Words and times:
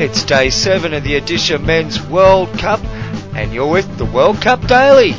It's 0.00 0.22
day 0.22 0.50
seven 0.50 0.94
of 0.94 1.02
the 1.02 1.20
Odisha 1.20 1.60
Men's 1.60 2.00
World 2.00 2.56
Cup, 2.56 2.78
and 3.34 3.52
you're 3.52 3.68
with 3.68 3.98
the 3.98 4.04
World 4.04 4.40
Cup 4.40 4.64
Daily. 4.68 5.12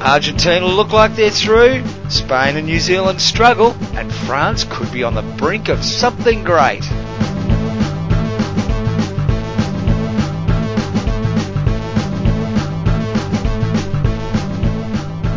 Argentina 0.00 0.66
look 0.66 0.92
like 0.92 1.14
they're 1.14 1.30
through, 1.30 1.84
Spain 2.08 2.56
and 2.56 2.66
New 2.66 2.80
Zealand 2.80 3.20
struggle, 3.20 3.70
and 3.94 4.12
France 4.12 4.64
could 4.68 4.90
be 4.90 5.04
on 5.04 5.14
the 5.14 5.22
brink 5.22 5.68
of 5.68 5.84
something 5.84 6.42
great. 6.42 6.82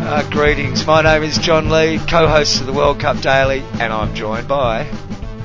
Uh, 0.04 0.28
greetings, 0.30 0.84
my 0.84 1.00
name 1.02 1.22
is 1.22 1.38
John 1.38 1.70
Lee, 1.70 2.00
co-host 2.08 2.60
of 2.60 2.66
the 2.66 2.72
World 2.72 2.98
Cup 2.98 3.20
Daily, 3.20 3.62
and 3.78 3.92
I'm 3.92 4.16
joined 4.16 4.48
by 4.48 4.90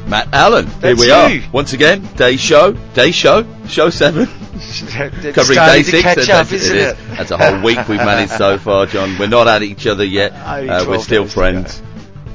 Matt 0.08 0.30
Allen. 0.34 0.68
Here 0.82 0.96
we 0.96 1.08
you. 1.08 1.14
are 1.14 1.32
once 1.52 1.74
again. 1.74 2.02
Day 2.16 2.38
show, 2.38 2.74
day 2.94 3.12
show, 3.12 3.46
show 3.68 3.90
seven, 3.90 4.26
covering 5.34 5.58
day 5.60 5.84
six. 5.84 6.02
catch 6.04 6.16
That's- 6.18 6.30
up, 6.30 6.48
it 6.48 6.62
isn't 6.62 6.78
is. 6.78 6.92
it? 6.92 6.98
That's 7.18 7.32
a 7.32 7.38
whole 7.38 7.62
week 7.64 7.78
we've 7.88 7.98
managed 8.00 8.34
so 8.34 8.58
far, 8.58 8.86
John. 8.86 9.18
We're 9.18 9.28
not 9.28 9.48
at 9.48 9.64
each 9.64 9.88
other 9.88 10.04
yet. 10.06 10.34
Uh, 10.44 10.86
we're 10.88 11.00
still 11.00 11.26
friends, 11.26 11.82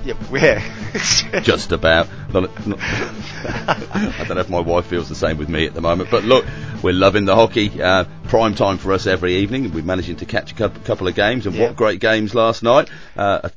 Yep, 0.05 0.17
we're 0.31 0.63
just 1.43 1.73
about. 1.73 2.09
Not, 2.33 2.67
not- 2.67 2.79
I 2.81 4.25
don't 4.27 4.35
know 4.35 4.41
if 4.41 4.49
my 4.51 4.61
wife 4.61 4.87
feels 4.87 5.09
the 5.09 5.15
same 5.15 5.39
with 5.39 5.49
me 5.49 5.67
at 5.67 5.75
the 5.75 5.81
moment, 5.81 6.11
but 6.11 6.25
look, 6.25 6.45
we're 6.83 6.93
loving 6.95 7.25
the 7.27 7.35
hockey. 7.35 7.81
Uh, 7.81 8.05
prime 8.25 8.55
time 8.55 8.79
for 8.79 8.93
us 8.93 9.07
every 9.07 9.37
evening. 9.37 9.73
We're 9.73 9.85
managing 9.85 10.17
to 10.17 10.27
catch 10.27 10.53
a 10.53 10.55
couple 10.55 11.07
of 11.09 11.15
games, 11.15 11.47
and 11.47 11.55
Yeah. 11.55 11.67
what 11.69 11.77
great 11.77 12.01
games 12.01 12.35
last 12.35 12.63
night. 12.63 12.89
Uh, 13.17 13.49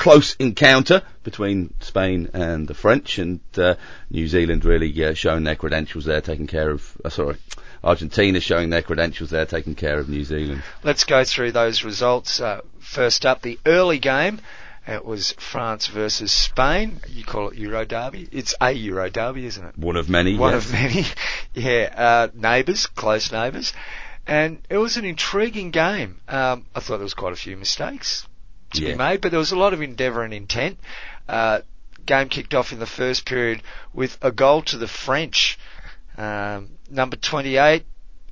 close 0.00 0.34
encounter 0.38 1.02
between 1.24 1.74
Spain 1.80 2.30
and 2.32 2.66
the 2.66 2.74
French, 2.74 3.18
and 3.18 3.38
uh, 3.56 3.74
New 4.10 4.26
Zealand 4.26 4.64
really 4.64 5.04
uh, 5.04 5.12
showing 5.12 5.44
their 5.44 5.54
credentials 5.54 6.06
there, 6.06 6.22
taking 6.22 6.46
care 6.46 6.70
of. 6.70 6.96
Uh, 7.04 7.10
sorry, 7.10 7.36
Argentina 7.84 8.40
showing 8.40 8.70
their 8.70 8.82
credentials 8.82 9.30
there, 9.30 9.44
taking 9.44 9.74
care 9.74 9.98
of 9.98 10.08
New 10.08 10.24
Zealand. 10.24 10.62
Let's 10.82 11.04
go 11.04 11.22
through 11.22 11.52
those 11.52 11.84
results. 11.84 12.40
Uh, 12.40 12.62
first 12.80 13.24
up, 13.24 13.42
the 13.42 13.60
early 13.64 13.98
game. 13.98 14.40
It 14.88 15.04
was 15.04 15.32
France 15.32 15.86
versus 15.86 16.32
Spain. 16.32 17.00
You 17.06 17.22
call 17.22 17.50
it 17.50 17.58
Euro 17.58 17.84
Derby. 17.84 18.26
It's 18.32 18.54
a 18.60 18.72
Euro 18.72 19.10
Derby, 19.10 19.44
isn't 19.44 19.64
it? 19.64 19.78
One 19.78 19.96
of 19.96 20.08
many. 20.08 20.36
One 20.36 20.54
yes. 20.54 20.64
of 20.64 20.72
many. 20.72 21.04
yeah, 21.54 21.92
uh, 21.94 22.28
neighbours, 22.34 22.86
close 22.86 23.30
neighbours. 23.30 23.74
And 24.26 24.58
it 24.70 24.78
was 24.78 24.96
an 24.96 25.04
intriguing 25.04 25.70
game. 25.70 26.16
Um, 26.26 26.64
I 26.74 26.80
thought 26.80 26.96
there 26.96 27.04
was 27.04 27.14
quite 27.14 27.34
a 27.34 27.36
few 27.36 27.58
mistakes 27.58 28.26
to 28.74 28.82
Yeah. 28.82 28.92
be 28.92 28.98
made, 28.98 29.20
but 29.20 29.30
there 29.30 29.38
was 29.38 29.52
a 29.52 29.58
lot 29.58 29.72
of 29.72 29.82
endeavour 29.82 30.22
and 30.22 30.32
intent. 30.34 30.78
Uh, 31.28 31.60
game 32.06 32.28
kicked 32.28 32.54
off 32.54 32.72
in 32.72 32.78
the 32.78 32.86
first 32.86 33.24
period 33.24 33.62
with 33.92 34.18
a 34.22 34.32
goal 34.32 34.62
to 34.62 34.78
the 34.78 34.88
French. 34.88 35.58
Um, 36.16 36.70
number 36.90 37.16
28, 37.16 37.84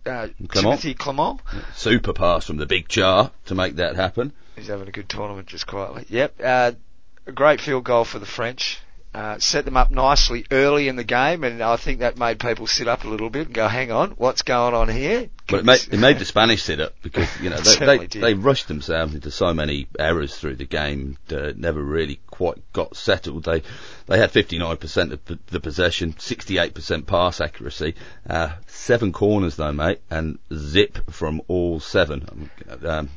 uh, 0.04 0.10
Clement. 0.10 0.50
Timothy 0.52 0.94
Clement. 0.94 1.40
Super 1.74 2.12
pass 2.12 2.44
from 2.46 2.56
the 2.56 2.66
big 2.66 2.88
jar 2.88 3.30
to 3.46 3.54
make 3.54 3.76
that 3.76 3.96
happen. 3.96 4.32
He's 4.56 4.66
having 4.68 4.88
a 4.88 4.92
good 4.92 5.08
tournament 5.08 5.46
just 5.48 5.66
quietly. 5.66 6.04
Yep. 6.08 6.40
Uh, 6.42 6.72
a 7.26 7.32
great 7.32 7.60
field 7.60 7.84
goal 7.84 8.04
for 8.04 8.18
the 8.18 8.26
French. 8.26 8.80
Uh, 9.14 9.38
set 9.38 9.64
them 9.64 9.76
up 9.76 9.90
nicely 9.90 10.44
early 10.50 10.86
in 10.86 10.96
the 10.96 11.02
game, 11.02 11.42
and 11.42 11.62
I 11.62 11.76
think 11.76 12.00
that 12.00 12.18
made 12.18 12.38
people 12.38 12.66
sit 12.66 12.86
up 12.88 13.04
a 13.04 13.08
little 13.08 13.30
bit 13.30 13.46
and 13.46 13.54
go, 13.54 13.66
"Hang 13.66 13.90
on, 13.90 14.10
what's 14.12 14.42
going 14.42 14.74
on 14.74 14.88
here?" 14.88 15.30
But 15.48 15.60
it 15.60 15.64
made, 15.64 15.80
it 15.90 15.98
made 15.98 16.18
the 16.18 16.26
Spanish 16.26 16.62
sit 16.62 16.78
up 16.78 16.92
because 17.02 17.26
you 17.40 17.48
know 17.48 17.56
they, 17.60 17.98
they, 17.98 18.06
they 18.06 18.34
rushed 18.34 18.68
themselves 18.68 19.14
into 19.14 19.30
so 19.30 19.54
many 19.54 19.88
errors 19.98 20.36
through 20.36 20.56
the 20.56 20.66
game, 20.66 21.16
uh, 21.32 21.52
never 21.56 21.82
really 21.82 22.20
quite 22.26 22.58
got 22.74 22.96
settled. 22.96 23.44
They 23.44 23.62
they 24.06 24.18
had 24.18 24.30
59% 24.30 25.12
of 25.12 25.24
p- 25.24 25.38
the 25.46 25.60
possession, 25.60 26.12
68% 26.12 27.06
pass 27.06 27.40
accuracy, 27.40 27.94
uh, 28.28 28.50
seven 28.66 29.12
corners 29.12 29.56
though, 29.56 29.72
mate, 29.72 30.00
and 30.10 30.38
zip 30.54 31.10
from 31.10 31.40
all 31.48 31.80
seven. 31.80 32.50
Um, 32.84 33.08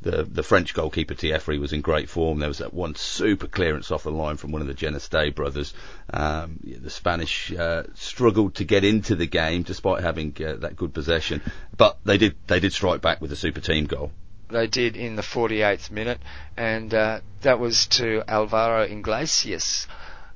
the 0.00 0.22
the 0.24 0.42
French 0.42 0.74
goalkeeper 0.74 1.14
Thieffry 1.14 1.58
was 1.58 1.72
in 1.72 1.80
great 1.80 2.08
form. 2.08 2.38
There 2.38 2.48
was 2.48 2.58
that 2.58 2.72
one 2.72 2.94
super 2.94 3.46
clearance 3.46 3.90
off 3.90 4.04
the 4.04 4.12
line 4.12 4.36
from 4.36 4.52
one 4.52 4.62
of 4.62 4.68
the 4.68 4.74
Genestet 4.74 5.34
brothers. 5.34 5.74
Um, 6.12 6.60
the 6.62 6.90
Spanish 6.90 7.52
uh, 7.52 7.84
struggled 7.94 8.56
to 8.56 8.64
get 8.64 8.84
into 8.84 9.16
the 9.16 9.26
game 9.26 9.62
despite 9.62 10.02
having 10.02 10.36
uh, 10.44 10.56
that 10.56 10.76
good 10.76 10.94
possession, 10.94 11.42
but 11.76 11.98
they 12.04 12.18
did 12.18 12.36
they 12.46 12.60
did 12.60 12.72
strike 12.72 13.00
back 13.00 13.20
with 13.20 13.32
a 13.32 13.36
super 13.36 13.60
team 13.60 13.86
goal. 13.86 14.12
They 14.50 14.66
did 14.66 14.96
in 14.96 15.16
the 15.16 15.22
48th 15.22 15.90
minute, 15.90 16.20
and 16.56 16.94
uh, 16.94 17.20
that 17.42 17.58
was 17.58 17.86
to 17.88 18.22
Alvaro 18.26 18.82
Iglesias. 18.84 19.86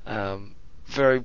Um, 0.05 0.55
very 0.85 1.23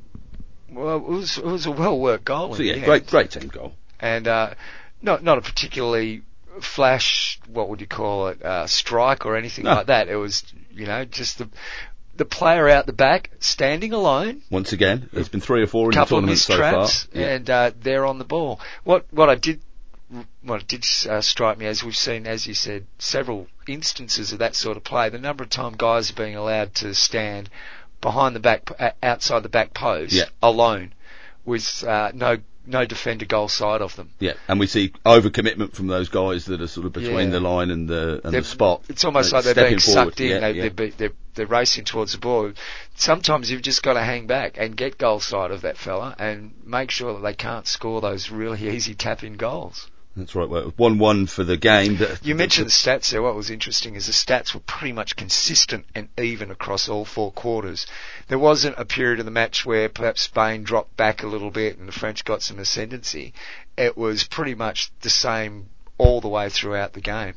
well. 0.71 0.97
It 0.97 1.03
was 1.03 1.39
it 1.39 1.45
was 1.45 1.67
a 1.67 1.71
well 1.71 1.99
worked 1.99 2.25
goal. 2.25 2.55
So 2.55 2.63
yeah, 2.63 2.85
great 2.85 3.07
great 3.07 3.31
team 3.31 3.49
goal. 3.49 3.75
and 4.01 4.27
uh, 4.29 4.55
not 5.03 5.23
not 5.23 5.39
a 5.39 5.41
particularly 5.41 6.23
flash. 6.61 7.41
What 7.49 7.69
would 7.69 7.81
you 7.81 7.87
call 7.87 8.29
it? 8.29 8.43
Uh, 8.43 8.67
strike 8.67 9.27
or 9.27 9.37
anything 9.37 9.65
No. 9.65 9.75
like 9.75 9.87
that. 9.87 10.09
It 10.09 10.17
was 10.17 10.45
you 10.73 10.87
know 10.87 11.05
just 11.05 11.39
the 11.39 11.49
the 12.17 12.25
player 12.25 12.69
out 12.69 12.87
the 12.87 12.93
back 12.93 13.31
standing 13.41 13.93
alone. 13.93 14.43
Once 14.51 14.73
again, 14.73 15.09
there's 15.13 15.29
been 15.29 15.41
three 15.41 15.63
or 15.63 15.67
four 15.69 15.91
in 15.93 15.99
the 15.99 16.05
tournament 16.05 16.39
so 16.39 16.59
far. 16.59 16.89
Yeah. 17.13 17.27
and 17.35 17.49
uh, 17.51 17.71
they're 17.81 18.05
on 18.07 18.19
the 18.19 18.25
ball. 18.25 18.61
What 18.85 19.07
what 19.11 19.29
I 19.29 19.35
did. 19.37 19.61
What 20.43 20.67
did 20.67 20.87
uh, 21.07 21.21
strike 21.21 21.59
me, 21.59 21.67
as 21.67 21.85
we've 21.85 21.95
seen, 21.95 22.27
as 22.27 22.47
you 22.47 22.55
said, 22.55 22.87
several 22.99 23.47
instances 23.67 24.33
of 24.33 24.39
that 24.39 24.55
sort 24.57 24.79
of 24.79 24.85
play. 24.85 25.11
The 25.11 25.19
number 25.19 25.45
of 25.45 25.51
times 25.51 25.77
guys 25.77 26.11
are 26.11 26.15
being 26.15 26.35
allowed 26.35 26.75
to 26.77 26.95
stand 26.95 27.51
behind 28.01 28.35
the 28.35 28.41
back, 28.41 28.71
uh, 28.81 28.93
outside 29.03 29.43
the 29.43 29.51
back 29.51 29.75
post, 29.75 30.15
Yeah. 30.15 30.25
alone, 30.43 30.95
with 31.45 31.85
uh, 31.85 32.11
no 32.15 32.39
no 32.69 32.85
defender 32.85 33.25
goal 33.25 33.49
side 33.49 33.81
of 33.83 33.97
them. 33.97 34.11
Yeah, 34.21 34.35
and 34.47 34.61
we 34.61 34.67
see 34.67 34.93
overcommitment 35.05 35.73
from 35.75 35.87
those 35.87 36.09
guys 36.09 36.45
that 36.47 36.61
are 36.61 36.67
sort 36.67 36.87
of 36.87 36.93
between 36.93 37.29
Yeah. 37.29 37.31
the 37.31 37.41
line 37.41 37.71
and 37.71 37.89
the 37.89 38.21
and 38.25 38.33
They're- 38.35 38.43
the 38.43 38.47
spot. 38.47 38.83
It's 38.89 39.05
almost 39.05 39.33
like 39.33 39.45
they're 39.45 39.55
being 39.55 39.79
forward. 39.79 40.09
sucked 40.11 40.21
in. 40.21 40.29
Yeah, 40.29 40.41
they, 40.41 40.53
yeah. 40.53 40.69
They're, 40.75 40.91
they're, 40.91 41.13
they're 41.35 41.47
racing 41.47 41.85
towards 41.85 42.13
the 42.13 42.19
ball. 42.19 42.53
Sometimes 42.95 43.51
you've 43.51 43.63
just 43.63 43.83
got 43.83 43.95
to 43.95 44.03
hang 44.03 44.27
back 44.27 44.57
and 44.59 44.77
get 44.77 44.99
goal 44.99 45.21
side 45.21 45.51
of 45.51 45.63
that 45.63 45.77
fella 45.77 46.15
and 46.19 46.53
make 46.65 46.91
sure 46.91 47.15
that 47.15 47.21
they 47.21 47.35
can't 47.35 47.67
score 47.67 48.01
those 48.01 48.31
really 48.31 48.69
easy 48.77 48.95
tap 48.95 49.23
in 49.25 49.35
goals. 49.37 49.89
That's 50.19 50.35
right. 50.35 50.49
Well, 50.49 50.73
one 50.77 50.99
one 50.99 51.27
for 51.27 51.45
the 51.45 51.57
game. 51.57 51.97
but- 51.97 52.25
You 52.27 52.35
mentioned 52.35 52.67
the 52.67 52.71
stats 52.73 53.11
there. 53.11 53.23
What 53.23 53.37
was 53.37 53.51
interesting 53.51 53.95
is 53.95 54.07
the 54.07 54.13
stats 54.13 54.53
were 54.53 54.61
pretty 54.61 54.93
much 54.93 55.15
consistent 55.15 55.87
and 55.95 56.09
even 56.19 56.51
across 56.51 56.89
all 56.89 57.05
four 57.05 57.31
quarters. 57.31 57.87
There 58.27 58.39
wasn't 58.39 58.75
a 58.79 58.85
period 58.85 59.21
of 59.21 59.27
the 59.27 59.31
match 59.31 59.65
where 59.65 59.89
perhaps 59.89 60.23
Spain 60.23 60.65
dropped 60.65 60.97
back 60.97 61.23
a 61.23 61.29
little 61.29 61.53
bit 61.53 61.79
and 61.79 61.87
the 61.87 61.93
French 61.93 62.25
got 62.25 62.43
some 62.43 62.59
ascendancy. 62.59 63.33
It 63.77 63.97
was 63.97 64.25
pretty 64.25 64.57
much 64.57 64.91
the 65.03 65.11
same 65.11 65.69
all 65.99 66.21
the 66.21 66.29
way 66.29 66.49
throughout 66.49 66.95
the 66.95 67.01
game. 67.01 67.35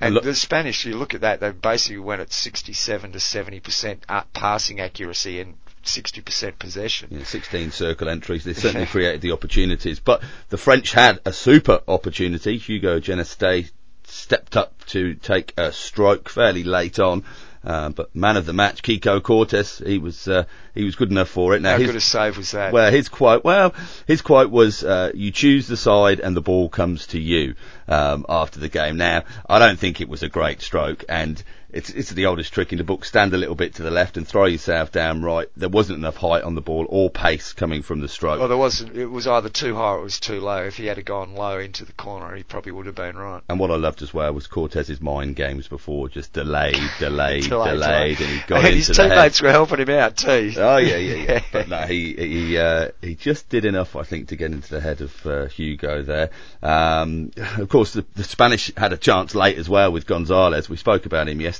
And 0.00 0.14
Look- 0.14 0.22
the 0.22 0.36
Spanish, 0.36 0.84
you 0.86 0.96
look 0.96 1.14
at 1.14 1.22
that, 1.22 1.40
they 1.40 1.50
basically 1.50 1.98
went 1.98 2.20
at 2.20 2.32
67 2.32 3.10
to 3.10 3.18
70% 3.18 3.98
uh, 4.08 4.22
passing 4.32 4.78
accuracy 4.78 5.40
and 5.40 5.56
60% 5.88 6.58
possession. 6.58 7.08
Yeah, 7.10 7.24
16 7.24 7.70
circle 7.72 8.08
entries. 8.08 8.44
They 8.44 8.52
certainly 8.52 8.86
created 8.86 9.20
the 9.20 9.32
opportunities. 9.32 10.00
But 10.00 10.22
the 10.48 10.58
French 10.58 10.92
had 10.92 11.20
a 11.24 11.32
super 11.32 11.80
opportunity. 11.88 12.58
Hugo 12.58 13.00
Genestet 13.00 13.70
stepped 14.04 14.56
up 14.56 14.84
to 14.86 15.14
take 15.14 15.52
a 15.56 15.72
stroke 15.72 16.28
fairly 16.28 16.64
late 16.64 16.98
on. 16.98 17.24
Uh, 17.64 17.88
but 17.90 18.14
man 18.14 18.36
of 18.36 18.46
the 18.46 18.52
match, 18.52 18.82
Kiko 18.82 19.20
Cortes, 19.20 19.84
he 19.84 19.98
was 19.98 20.28
uh, 20.28 20.44
he 20.74 20.84
was 20.84 20.94
good 20.94 21.10
enough 21.10 21.28
for 21.28 21.54
it. 21.54 21.60
Now 21.60 21.72
How 21.72 21.78
his, 21.78 21.88
good 21.88 21.96
a 21.96 22.00
save 22.00 22.36
was 22.36 22.52
that? 22.52 22.72
well, 22.72 22.90
his 22.90 23.08
quote, 23.08 23.42
well, 23.44 23.74
his 24.06 24.22
quote 24.22 24.50
was, 24.50 24.84
uh, 24.84 25.10
"You 25.12 25.32
choose 25.32 25.66
the 25.66 25.76
side, 25.76 26.20
and 26.20 26.36
the 26.36 26.40
ball 26.40 26.68
comes 26.68 27.08
to 27.08 27.20
you." 27.20 27.56
Um, 27.88 28.26
after 28.28 28.60
the 28.60 28.68
game. 28.68 28.98
Now, 28.98 29.24
I 29.48 29.58
don't 29.58 29.78
think 29.78 30.00
it 30.00 30.08
was 30.10 30.22
a 30.22 30.28
great 30.28 30.60
stroke, 30.60 31.04
and 31.08 31.42
it's 31.70 31.90
it's 31.90 32.10
the 32.10 32.26
oldest 32.26 32.52
trick 32.52 32.72
in 32.72 32.78
the 32.78 32.84
book: 32.84 33.04
stand 33.04 33.34
a 33.34 33.36
little 33.36 33.54
bit 33.54 33.74
to 33.74 33.82
the 33.82 33.90
left 33.90 34.16
and 34.16 34.26
throw 34.26 34.46
yourself 34.46 34.90
down 34.90 35.22
right. 35.22 35.48
There 35.56 35.68
wasn't 35.68 35.98
enough 35.98 36.16
height 36.16 36.42
on 36.42 36.54
the 36.54 36.62
ball 36.62 36.86
or 36.88 37.10
pace 37.10 37.52
coming 37.52 37.82
from 37.82 38.00
the 38.00 38.08
stroke. 38.08 38.38
well, 38.38 38.48
there 38.48 38.56
wasn't. 38.56 38.96
It 38.96 39.06
was 39.06 39.26
either 39.26 39.50
too 39.50 39.74
high 39.74 39.92
or 39.92 39.98
it 40.00 40.04
was 40.04 40.18
too 40.18 40.40
low. 40.40 40.64
If 40.64 40.78
he 40.78 40.86
had 40.86 41.04
gone 41.04 41.34
low 41.34 41.58
into 41.58 41.84
the 41.84 41.92
corner, 41.92 42.34
he 42.34 42.42
probably 42.42 42.72
would 42.72 42.86
have 42.86 42.94
been 42.94 43.16
right. 43.16 43.42
and 43.48 43.60
what 43.60 43.70
I 43.70 43.76
loved 43.76 44.00
as 44.00 44.14
well 44.14 44.32
was 44.32 44.46
Cortes's 44.46 45.00
mind 45.00 45.36
games 45.36 45.68
before, 45.68 46.08
just 46.08 46.32
delayed, 46.32 46.78
delayed, 46.98 47.44
Delayed, 47.44 47.74
delayed, 47.74 48.20
and 48.20 48.30
he 48.30 48.38
got 48.46 48.58
and 48.58 48.66
into 48.68 48.76
his 48.78 48.86
the 48.88 48.94
teammates 48.94 49.42
were 49.42 49.50
helping 49.50 49.80
him 49.80 49.90
out 49.90 50.16
too. 50.16 50.52
Oh 50.56 50.78
yeah, 50.78 50.96
yeah, 50.96 51.14
yeah. 51.14 51.42
but 51.52 51.68
no, 51.68 51.82
he 51.82 52.14
he 52.14 52.58
uh, 52.58 52.88
he 53.02 53.14
just 53.14 53.50
did 53.50 53.66
enough, 53.66 53.94
I 53.94 54.04
think, 54.04 54.28
to 54.28 54.36
get 54.36 54.52
into 54.52 54.70
the 54.70 54.80
head 54.80 55.02
of 55.02 55.26
uh, 55.26 55.46
Hugo 55.46 56.02
there. 56.02 56.30
Um, 56.62 57.30
of 57.36 57.68
course, 57.68 57.92
the, 57.92 58.06
the 58.14 58.24
Spanish 58.24 58.72
had 58.74 58.94
a 58.94 58.96
chance 58.96 59.34
late 59.34 59.58
as 59.58 59.68
well 59.68 59.92
with 59.92 60.06
Gonzalez. 60.06 60.70
We 60.70 60.78
spoke 60.78 61.04
about 61.04 61.28
him 61.28 61.42
yesterday. 61.42 61.57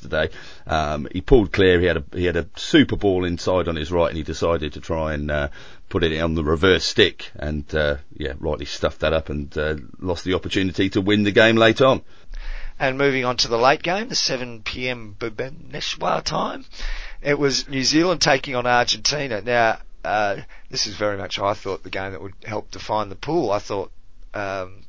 Um, 0.67 1.09
he 1.13 1.21
pulled 1.21 1.53
clear. 1.53 1.81
He 1.81 1.87
had 1.87 1.97
a 1.99 2.05
he 2.13 2.25
had 2.25 2.37
a 2.37 2.47
super 2.57 2.97
ball 2.97 3.25
inside 3.25 3.69
on 3.69 3.77
his 3.77 3.91
right, 3.91 4.09
and 4.09 4.17
he 4.17 4.23
decided 4.23 4.75
to 4.75 4.81
try 4.81 5.15
and 5.15 5.31
uh, 5.31 5.49
put 5.89 6.05
it 6.05 6.19
on 6.21 6.35
the 6.35 6.45
reverse 6.45 6.85
stick, 6.85 7.31
and 7.37 7.65
uh, 7.75 7.97
yeah, 8.17 8.35
rightly 8.39 8.67
stuffed 8.67 9.01
that 9.01 9.13
up 9.13 9.29
and 9.29 9.57
uh, 9.57 9.77
lost 9.99 10.25
the 10.25 10.35
opportunity 10.35 10.91
to 10.91 11.01
win 11.01 11.25
the 11.25 11.33
game 11.33 11.57
late 11.57 11.81
on. 11.81 12.03
And 12.81 12.97
moving 12.97 13.25
on 13.25 13.37
to 13.39 13.49
the 13.49 13.59
late 13.59 13.83
game, 13.83 14.09
the 14.09 14.15
7 14.15 14.63
p.m. 14.63 15.17
Bhubaneswar 15.19 16.23
time, 16.23 16.65
it 17.21 17.37
was 17.37 17.69
New 17.69 17.83
Zealand 17.83 18.21
taking 18.21 18.55
on 18.55 18.67
Argentina. 18.67 19.41
Now, 19.41 19.79
uh, 20.05 20.43
this 20.71 20.87
is 20.87 20.95
very 20.95 21.17
much, 21.17 21.41
I 21.41 21.55
thought, 21.55 21.83
the 21.83 21.91
game 21.91 22.13
that 22.13 22.23
would 22.23 22.35
help 22.45 22.71
define 22.71 23.09
the 23.09 23.17
pool. 23.17 23.51
I 23.51 23.59
thought 23.59 23.91
um, 24.33 24.83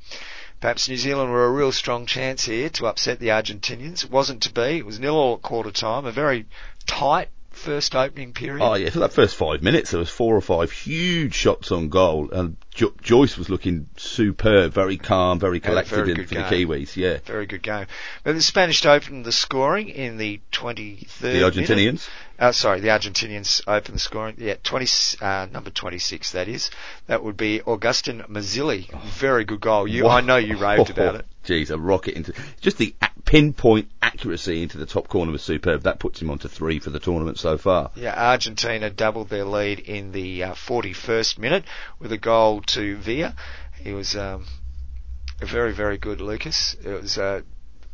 perhaps 0.59 0.89
New 0.89 0.97
Zealand 0.97 1.31
were 1.31 1.45
a 1.45 1.51
real 1.51 1.71
strong 1.71 2.06
chance 2.06 2.45
here 2.45 2.69
to 2.69 2.88
upset 2.88 3.19
the 3.19 3.29
Argentinians. 3.29 4.03
It 4.03 4.11
wasn't 4.11 4.44
to 4.44 4.51
be. 4.51 4.77
It 4.77 4.85
was 4.85 5.00
nil 5.00 5.15
all 5.15 5.35
at 5.35 5.41
quarter 5.41 5.71
time. 5.71 6.06
A 6.06 6.11
very 6.11 6.45
tight 6.85 7.29
first 7.59 7.95
opening 7.95 8.33
period. 8.33 8.63
Oh 8.63 8.73
yeah, 8.75 8.89
for 8.89 9.00
that 9.00 9.13
first 9.13 9.35
five 9.35 9.61
minutes, 9.61 9.91
there 9.91 10.00
was 10.00 10.09
four 10.09 10.35
or 10.35 10.41
five 10.41 10.71
huge 10.71 11.33
shots 11.33 11.71
on 11.71 11.89
goal, 11.89 12.29
and 12.31 12.57
jo- 12.73 12.94
Joyce 13.01 13.38
was 13.38 13.50
looking 13.50 13.88
superb, 13.97 14.73
very 14.73 14.97
calm, 14.97 15.39
very 15.39 15.59
collected 15.59 15.95
very 15.95 16.11
in, 16.11 16.25
for 16.25 16.35
the. 16.35 16.41
Kiwis. 16.41 16.95
Yeah, 16.95 17.17
Very 17.25 17.45
good 17.45 17.61
game. 17.61 17.88
But 18.23 18.33
the 18.33 18.41
Spanish 18.41 18.85
opened 18.85 19.25
the 19.25 19.31
scoring 19.31 19.89
in 19.89 20.17
the 20.17 20.39
23rd 20.51 21.19
the 21.19 21.27
minute. 21.27 21.53
Argentinians. 21.53 22.09
Uh, 22.39 22.53
sorry, 22.53 22.79
the 22.79 22.88
Argentinians 22.88 23.61
opened 23.67 23.95
the 23.95 24.00
scoring. 24.00 24.35
Yeah, 24.38 24.56
20, 24.63 24.88
uh, 25.21 25.47
number 25.51 25.69
26 25.69 26.31
that 26.31 26.47
is. 26.47 26.71
That 27.07 27.21
would 27.23 27.35
be 27.35 27.61
Augustin 27.61 28.23
Mazzilli. 28.29 28.89
Very 29.11 29.44
good 29.44 29.59
goal. 29.59 29.88
You, 29.88 30.07
I 30.07 30.21
know 30.21 30.38
you 30.38 30.57
raved 30.57 30.89
about 30.97 31.15
it. 31.15 31.25
Jeez, 31.50 31.72
a 31.72 31.78
rocket 31.78 32.16
into 32.16 32.34
just 32.62 32.78
the 32.78 32.94
pinpoint 33.25 33.90
accuracy 34.04 34.62
into 34.62 34.78
the 34.78 34.86
top 34.86 35.07
corner 35.07 35.31
was 35.31 35.42
superb. 35.42 35.84
That 35.84 36.00
puts 36.00 36.22
him 36.22 36.30
on 36.30 36.38
to 36.40 36.50
three 36.50 36.80
for 36.80 36.92
the 36.92 37.00
tournament 37.00 37.40
so 37.40 37.57
far. 37.57 37.90
Yeah, 37.96 38.13
Argentina 38.16 38.90
doubled 38.92 39.30
their 39.30 39.46
lead 39.46 39.80
in 39.80 40.12
the 40.12 40.44
uh, 40.44 40.54
41st 40.54 41.40
minute 41.40 41.63
with 41.98 42.12
a 42.12 42.18
goal 42.18 42.62
to 42.62 42.98
Vila. 42.98 43.36
He 43.81 43.94
was 43.94 44.16
um, 44.16 44.46
a 45.42 45.46
very, 45.46 45.74
very 45.74 45.98
good 45.98 46.22
Lucas. 46.22 46.75
It 46.84 47.01
was 47.01 47.18
a, 47.18 47.44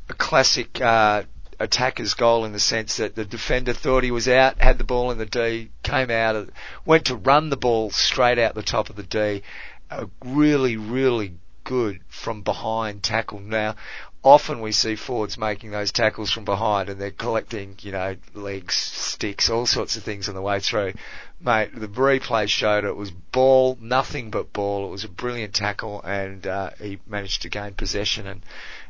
a 0.09 0.13
classic 0.13 0.81
uh, 0.81 1.23
attacker's 1.59 2.13
goal 2.13 2.45
in 2.45 2.51
the 2.51 2.59
sense 2.59 2.97
that 2.97 3.15
the 3.15 3.25
defender 3.25 3.73
thought 3.73 4.03
he 4.03 4.11
was 4.11 4.27
out, 4.27 4.61
had 4.61 4.77
the 4.77 4.83
ball 4.83 5.11
in 5.11 5.17
the 5.17 5.25
D, 5.25 5.69
came 5.83 6.11
out, 6.11 6.49
went 6.85 7.05
to 7.05 7.15
run 7.15 7.49
the 7.49 7.57
ball 7.57 7.91
straight 7.91 8.39
out 8.39 8.55
the 8.55 8.61
top 8.61 8.89
of 8.89 8.95
the 8.95 9.03
D. 9.03 9.43
A 9.89 10.07
really, 10.23 10.77
really 10.77 11.35
good 11.65 11.99
from 12.07 12.41
behind 12.41 13.03
tackle. 13.03 13.41
Now, 13.41 13.75
often 14.23 14.61
we 14.61 14.71
see 14.71 14.95
forwards 14.95 15.37
making 15.37 15.71
those 15.71 15.91
tackles 15.91 16.31
from 16.31 16.45
behind 16.45 16.89
and 16.89 17.01
they're 17.01 17.11
collecting, 17.11 17.75
you 17.81 17.91
know, 17.91 18.15
legs, 18.33 18.75
sticks, 18.75 19.49
all 19.49 19.65
sorts 19.65 19.97
of 19.97 20.03
things 20.03 20.29
on 20.29 20.35
the 20.35 20.41
way 20.41 20.59
through. 20.59 20.93
Mate, 21.41 21.69
the 21.75 21.87
replay 21.87 22.47
showed 22.47 22.85
it 22.85 22.95
was 22.95 23.11
ball, 23.11 23.77
nothing 23.81 24.31
but 24.31 24.53
ball. 24.53 24.87
It 24.87 24.91
was 24.91 25.03
a 25.03 25.09
brilliant 25.09 25.53
tackle 25.53 26.01
and, 26.01 26.47
uh, 26.47 26.69
he 26.81 26.99
managed 27.05 27.41
to 27.41 27.49
gain 27.49 27.73
possession 27.73 28.25
and, 28.25 28.41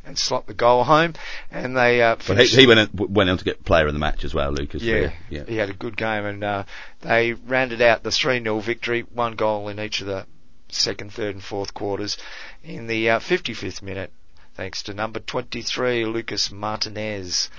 and 0.05 0.17
slot 0.17 0.45
the 0.45 0.53
goal 0.53 0.83
home. 0.83 1.15
And 1.51 1.75
they, 1.75 2.01
uh, 2.01 2.17
he, 2.17 2.45
he 2.45 2.67
went 2.67 2.79
on, 2.79 3.13
went 3.13 3.29
on 3.29 3.37
to 3.37 3.43
get 3.43 3.65
player 3.65 3.87
of 3.87 3.93
the 3.93 3.99
match 3.99 4.23
as 4.23 4.33
well, 4.33 4.51
Lucas. 4.51 4.83
yeah, 4.83 5.11
yeah. 5.29 5.43
he 5.45 5.55
had 5.55 5.69
a 5.69 5.73
good 5.73 5.97
game, 5.97 6.25
and 6.25 6.43
uh, 6.43 6.63
they 7.01 7.33
rounded 7.33 7.81
out 7.81 8.03
the 8.03 8.11
3 8.11 8.43
0 8.43 8.59
victory, 8.59 9.01
one 9.13 9.35
goal 9.35 9.67
in 9.69 9.79
each 9.79 10.01
of 10.01 10.07
the 10.07 10.27
second, 10.75 11.13
third, 11.13 11.35
and 11.35 11.43
fourth 11.43 11.73
quarters 11.73 12.17
in 12.63 12.87
the 12.87 13.09
uh, 13.11 13.19
55th 13.19 13.81
minute, 13.81 14.11
thanks 14.55 14.83
to 14.83 14.93
number 14.93 15.19
23, 15.19 16.05
Lucas 16.05 16.51
Martinez. 16.51 17.49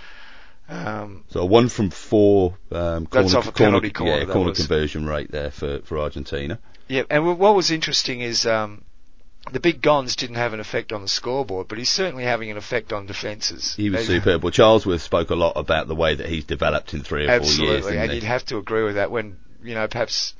Um, 0.69 1.25
So 1.29 1.45
one 1.45 1.69
from 1.69 1.91
four 1.91 2.57
um, 2.73 3.07
That's 3.11 3.33
corner, 3.33 3.39
off 3.39 3.49
a 3.49 3.53
penalty 3.53 3.91
corner, 3.91 4.19
yeah, 4.19 4.25
corner 4.25 4.51
was. 4.51 4.59
conversion 4.59 5.07
rate 5.07 5.31
there 5.31 5.51
for, 5.51 5.81
for 5.81 5.99
Argentina. 5.99 6.59
yeah, 6.89 7.03
and 7.09 7.39
what 7.39 7.55
was 7.55 7.71
interesting 7.71 8.21
is 8.21 8.47
um, 8.47 8.83
the 9.53 9.61
big 9.61 9.81
Gons 9.81 10.17
didn't 10.17 10.37
have 10.37 10.53
an 10.53 10.61
effect 10.61 10.93
on 10.93 11.03
the 11.03 11.09
scoreboard, 11.09 11.69
but 11.69 11.79
he's 11.79 11.91
certainly 11.91 12.25
having 12.25 12.51
an 12.51 12.57
effect 12.57 12.93
on 12.93 13.07
defences. 13.07 13.75
He 13.77 13.91
was 13.91 14.07
superb. 14.07 14.43
Well, 14.43 14.53
Charlesworth 14.53 15.01
spoke 15.01 15.31
a 15.31 15.37
lot 15.37 15.53
about 15.57 15.87
the 15.87 15.95
way 15.95 16.17
that 16.17 16.29
he's 16.29 16.45
developed 16.45 16.95
in 16.95 17.03
three 17.03 17.25
or 17.25 17.29
four 17.29 17.37
years. 17.37 17.51
Absolutely, 17.51 17.99
and 17.99 18.11
he? 18.11 18.17
you'd 18.17 18.25
have 18.25 18.45
to 18.47 18.59
agree 18.59 18.83
with 18.83 18.97
that. 18.97 19.11
When 19.11 19.37
you 19.63 19.75
know, 19.75 19.87
perhaps 19.87 20.35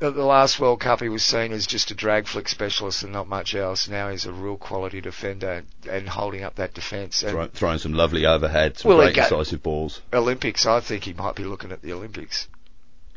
at 0.00 0.14
the 0.14 0.24
last 0.24 0.60
World 0.60 0.80
Cup 0.80 1.00
he 1.00 1.08
was 1.08 1.24
seen 1.24 1.52
as 1.52 1.66
just 1.66 1.90
a 1.90 1.94
drag 1.94 2.26
flick 2.26 2.48
specialist 2.48 3.02
and 3.02 3.12
not 3.12 3.28
much 3.28 3.54
else. 3.54 3.88
Now 3.88 4.10
he's 4.10 4.26
a 4.26 4.32
real 4.32 4.56
quality 4.56 5.00
defender 5.00 5.64
and 5.90 6.08
holding 6.08 6.42
up 6.42 6.56
that 6.56 6.74
defence. 6.74 7.22
And 7.22 7.32
Throw- 7.32 7.48
throwing 7.48 7.78
some 7.78 7.94
lovely 7.94 8.22
overheads, 8.22 8.78
some 8.78 8.90
Well, 8.90 8.98
great 8.98 9.16
incisive 9.16 9.62
balls. 9.62 10.00
Olympics, 10.12 10.66
I 10.66 10.80
think 10.80 11.04
he 11.04 11.12
might 11.12 11.34
be 11.34 11.44
looking 11.44 11.72
at 11.72 11.82
the 11.82 11.92
Olympics. 11.92 12.48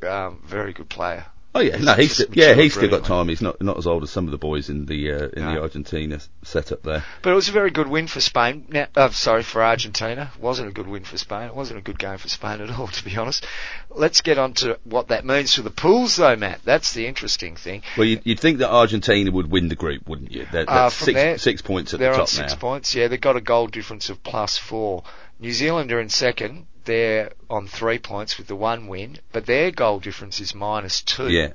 Um, 0.01 0.41
very 0.45 0.73
good 0.73 0.89
player. 0.89 1.25
Oh 1.55 1.61
yeah, 1.61 1.77
no, 1.77 1.93
he's 1.95 2.13
still, 2.13 2.27
yeah, 2.33 2.53
he's 2.53 2.75
still 2.75 2.89
got 2.89 3.05
time. 3.05 3.27
He's 3.27 3.41
not 3.41 3.59
not 3.59 3.77
as 3.77 3.87
old 3.87 4.03
as 4.03 4.11
some 4.11 4.25
of 4.25 4.31
the 4.31 4.37
boys 4.37 4.69
in 4.69 4.85
the 4.85 5.11
uh, 5.11 5.27
in 5.29 5.45
the 5.45 5.59
Argentina 5.59 6.19
setup 6.43 6.83
there. 6.83 7.03
But 7.23 7.31
it 7.31 7.33
was 7.33 7.49
a 7.49 7.51
very 7.51 7.71
good 7.71 7.87
win 7.87 8.05
for 8.05 8.21
Spain. 8.21 8.67
Now, 8.69 8.87
uh, 8.95 9.09
sorry, 9.09 9.41
for 9.41 9.63
Argentina. 9.63 10.31
It 10.35 10.41
wasn't 10.41 10.69
a 10.69 10.71
good 10.71 10.87
win 10.87 11.03
for 11.05 11.17
Spain. 11.17 11.47
It 11.47 11.55
wasn't 11.55 11.79
a 11.79 11.81
good 11.81 11.97
game 11.97 12.19
for 12.19 12.29
Spain 12.29 12.61
at 12.61 12.69
all, 12.69 12.87
to 12.99 13.03
be 13.03 13.17
honest. 13.17 13.47
Let's 13.89 14.21
get 14.21 14.37
on 14.37 14.53
to 14.55 14.77
what 14.83 15.07
that 15.07 15.25
means 15.25 15.55
for 15.55 15.63
the 15.63 15.71
pools, 15.71 16.17
though, 16.17 16.35
Matt. 16.35 16.61
That's 16.65 16.93
the 16.93 17.07
interesting 17.07 17.55
thing. 17.55 17.81
Well, 17.97 18.05
you'd, 18.05 18.21
you'd 18.25 18.39
think 18.39 18.59
that 18.59 18.69
Argentina 18.71 19.31
would 19.31 19.49
win 19.49 19.69
the 19.69 19.75
group, 19.75 20.07
wouldn't 20.07 20.31
you? 20.31 20.45
They're, 20.51 20.69
Uh, 20.69 20.83
that's 20.83 20.95
six, 20.95 21.13
there, 21.15 21.37
six 21.39 21.61
points 21.63 21.95
at 21.95 21.99
They're 21.99 22.09
the 22.11 22.13
on 22.13 22.19
top 22.19 22.29
six 22.29 22.53
now. 22.53 22.59
points. 22.59 22.93
Yeah, 22.93 23.07
they've 23.07 23.19
got 23.19 23.37
a 23.37 23.41
goal 23.41 23.65
difference 23.65 24.09
of 24.11 24.21
plus 24.21 24.55
four. 24.57 25.03
New 25.39 25.51
Zealand 25.51 25.91
are 25.91 25.99
in 25.99 26.09
second. 26.09 26.67
They're 26.89 27.33
on 27.51 27.67
three 27.67 27.99
points 27.99 28.39
with 28.39 28.47
the 28.47 28.55
one 28.55 28.87
win, 28.87 29.19
but 29.31 29.45
their 29.45 29.69
goal 29.69 29.99
difference 29.99 30.39
is 30.39 30.55
minus 30.55 31.03
two. 31.03 31.29
Yeah, 31.29 31.51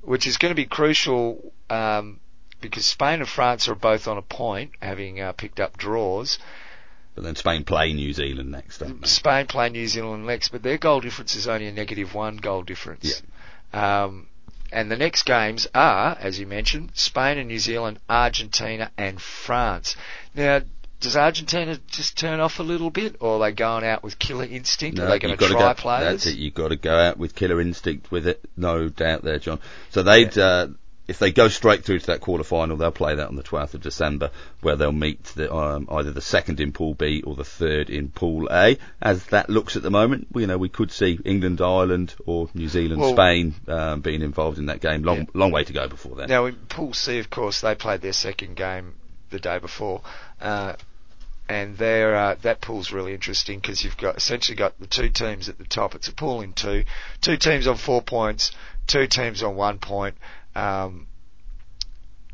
Which 0.00 0.26
is 0.26 0.38
going 0.38 0.50
to 0.50 0.56
be 0.56 0.64
crucial 0.64 1.52
um, 1.68 2.20
because 2.58 2.86
Spain 2.86 3.20
and 3.20 3.28
France 3.28 3.68
are 3.68 3.74
both 3.74 4.08
on 4.08 4.16
a 4.16 4.22
point, 4.22 4.70
having 4.80 5.20
uh, 5.20 5.32
picked 5.32 5.60
up 5.60 5.76
draws. 5.76 6.38
but 7.14 7.22
then 7.22 7.36
Spain 7.36 7.64
play 7.64 7.92
New 7.92 8.14
Zealand 8.14 8.50
next, 8.50 8.78
don't 8.78 9.02
they? 9.02 9.06
Spain 9.06 9.46
play 9.46 9.68
New 9.68 9.86
Zealand 9.86 10.26
next, 10.26 10.48
but 10.48 10.62
their 10.62 10.78
goal 10.78 11.00
difference 11.00 11.36
is 11.36 11.46
only 11.46 11.66
a 11.66 11.72
negative 11.72 12.14
one 12.14 12.38
goal 12.38 12.62
difference. 12.62 13.22
Um, 13.74 14.28
and 14.72 14.90
the 14.90 14.96
next 14.96 15.24
games 15.24 15.66
are, 15.74 16.16
as 16.18 16.40
you 16.40 16.46
mentioned, 16.46 16.92
Spain 16.94 17.36
and 17.36 17.48
New 17.48 17.58
Zealand, 17.58 17.98
Argentina 18.08 18.90
and 18.96 19.20
France. 19.20 19.96
Now, 20.34 20.62
does 21.02 21.16
Argentina 21.16 21.78
just 21.88 22.16
turn 22.16 22.40
off 22.40 22.60
a 22.60 22.62
little 22.62 22.90
bit, 22.90 23.16
or 23.20 23.36
are 23.36 23.38
they 23.40 23.52
going 23.52 23.84
out 23.84 24.02
with 24.02 24.18
killer 24.18 24.44
instinct? 24.44 24.98
are 24.98 25.08
they 25.08 25.18
going 25.18 25.36
to 25.36 25.46
try 25.46 25.74
go, 25.74 25.74
players? 25.74 26.24
That's 26.24 26.26
it. 26.26 26.38
You've 26.38 26.54
got 26.54 26.68
to 26.68 26.76
go 26.76 26.94
out 26.94 27.18
with 27.18 27.34
killer 27.34 27.60
instinct 27.60 28.10
with 28.10 28.26
it, 28.26 28.40
no 28.56 28.88
doubt 28.88 29.22
there, 29.22 29.38
John. 29.38 29.58
So 29.90 30.04
they'd, 30.04 30.36
uh, 30.38 30.68
if 31.08 31.18
they 31.18 31.32
go 31.32 31.48
straight 31.48 31.84
through 31.84 31.98
to 31.98 32.06
that 32.06 32.20
quarter 32.20 32.44
final, 32.44 32.76
they'll 32.76 32.92
play 32.92 33.16
that 33.16 33.26
on 33.26 33.34
the 33.34 33.42
12th 33.42 33.74
of 33.74 33.80
December, 33.82 34.30
where 34.60 34.76
they'll 34.76 34.92
meet 34.92 35.24
the, 35.34 35.52
um, 35.52 35.88
either 35.90 36.12
the 36.12 36.20
second 36.20 36.60
in 36.60 36.70
Pool 36.70 36.94
B 36.94 37.22
or 37.22 37.34
the 37.34 37.44
third 37.44 37.90
in 37.90 38.08
Pool 38.08 38.48
A. 38.50 38.78
As 39.00 39.26
that 39.26 39.50
looks 39.50 39.74
at 39.74 39.82
the 39.82 39.90
moment, 39.90 40.28
you 40.36 40.46
know, 40.46 40.56
we 40.56 40.68
could 40.68 40.92
see 40.92 41.18
England, 41.24 41.60
Ireland, 41.60 42.14
or 42.24 42.48
New 42.54 42.68
Zealand, 42.68 43.00
Well- 43.00 43.12
Spain 43.14 43.54
um, 43.66 44.00
being 44.00 44.22
involved 44.22 44.58
in 44.58 44.66
that 44.66 44.80
game. 44.80 45.02
Long, 45.02 45.18
Yeah. 45.18 45.24
long 45.34 45.50
way 45.50 45.64
to 45.64 45.72
go 45.72 45.88
before 45.88 46.14
then. 46.14 46.28
Now 46.28 46.46
in 46.46 46.54
Pool 46.54 46.94
C, 46.94 47.18
of 47.18 47.28
course, 47.28 47.60
they 47.60 47.74
played 47.74 48.00
their 48.00 48.12
second 48.12 48.54
game 48.54 48.94
the 49.30 49.40
day 49.40 49.58
before, 49.58 50.02
uh, 50.40 50.74
and 51.52 51.76
they're, 51.76 52.16
uh, 52.16 52.34
that 52.42 52.60
pool's 52.60 52.92
really 52.92 53.12
interesting 53.12 53.58
because 53.58 53.84
you've 53.84 53.96
got 53.98 54.16
essentially 54.16 54.56
got 54.56 54.78
the 54.80 54.86
two 54.86 55.10
teams 55.10 55.48
at 55.48 55.58
the 55.58 55.64
top. 55.64 55.94
It's 55.94 56.08
a 56.08 56.12
pool 56.12 56.40
in 56.40 56.54
two, 56.54 56.84
two 57.20 57.36
teams 57.36 57.66
on 57.66 57.76
four 57.76 58.00
points, 58.00 58.52
two 58.86 59.06
teams 59.06 59.42
on 59.42 59.54
one 59.54 59.78
point, 59.78 60.16
um, 60.54 61.06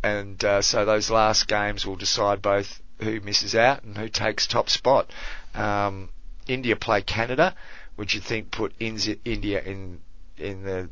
and 0.03 0.43
uh, 0.45 0.63
so 0.63 0.85
those 0.85 1.11
last 1.11 1.49
games 1.49 1.85
will 1.85 1.97
decide 1.97 2.41
both 2.41 2.81
who 3.01 3.21
misses 3.21 3.55
out 3.55 3.83
and 3.83 3.97
who 3.99 4.09
takes 4.09 4.47
top 4.47 4.71
spot. 4.71 5.11
Um, 5.55 6.11
India 6.47 6.77
play 6.77 7.03
Canada, 7.03 7.55
which 7.97 8.15
you 8.15 8.21
think 8.21 8.51
put 8.53 8.73
India 8.79 9.61
in 9.61 10.01
in 10.37 10.63
the 10.63 10.89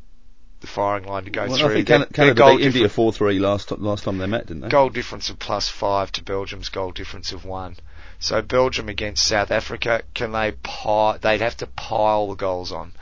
the 0.61 0.66
firing 0.66 1.04
line 1.04 1.25
to 1.25 1.30
go 1.30 1.47
Well, 1.47 1.59
through. 1.59 1.68
I 1.68 1.75
think 1.75 1.87
Canada, 1.87 2.12
Canada 2.12 2.35
goal 2.35 2.56
beat 2.56 2.66
India 2.66 2.88
four 2.88 3.12
three 3.12 3.38
last 3.38 3.71
last 3.73 4.04
time 4.04 4.18
they 4.18 4.26
met, 4.26 4.47
didn't 4.47 4.62
they? 4.62 4.68
goal 4.68 4.88
difference 4.88 5.30
of 5.30 5.38
plus 5.38 5.68
five 5.68 6.11
to 6.12 6.25
Belgium's 6.25 6.68
goal 6.68 6.92
difference 6.92 7.33
of 7.33 7.45
one. 7.45 7.76
So 8.19 8.43
Belgium 8.43 8.89
against 8.89 9.25
South 9.27 9.51
Africa, 9.51 10.03
can 10.15 10.33
they 10.33 10.53
pile? 10.63 11.19
They'd 11.19 11.41
have 11.41 11.57
to 11.59 11.67
pile 11.67 12.29
the 12.29 12.35
goals 12.35 12.73
on. 12.73 12.93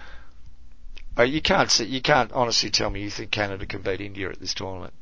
But 1.14 1.30
you 1.30 1.40
can't 1.40 1.70
see, 1.70 1.84
you 1.84 2.02
can't 2.02 2.32
honestly 2.32 2.70
tell 2.70 2.90
me 2.90 3.02
you 3.02 3.10
think 3.10 3.30
Canada 3.30 3.66
can 3.66 3.82
beat 3.82 4.00
India 4.00 4.28
at 4.28 4.40
this 4.40 4.54
tournament. 4.54 4.92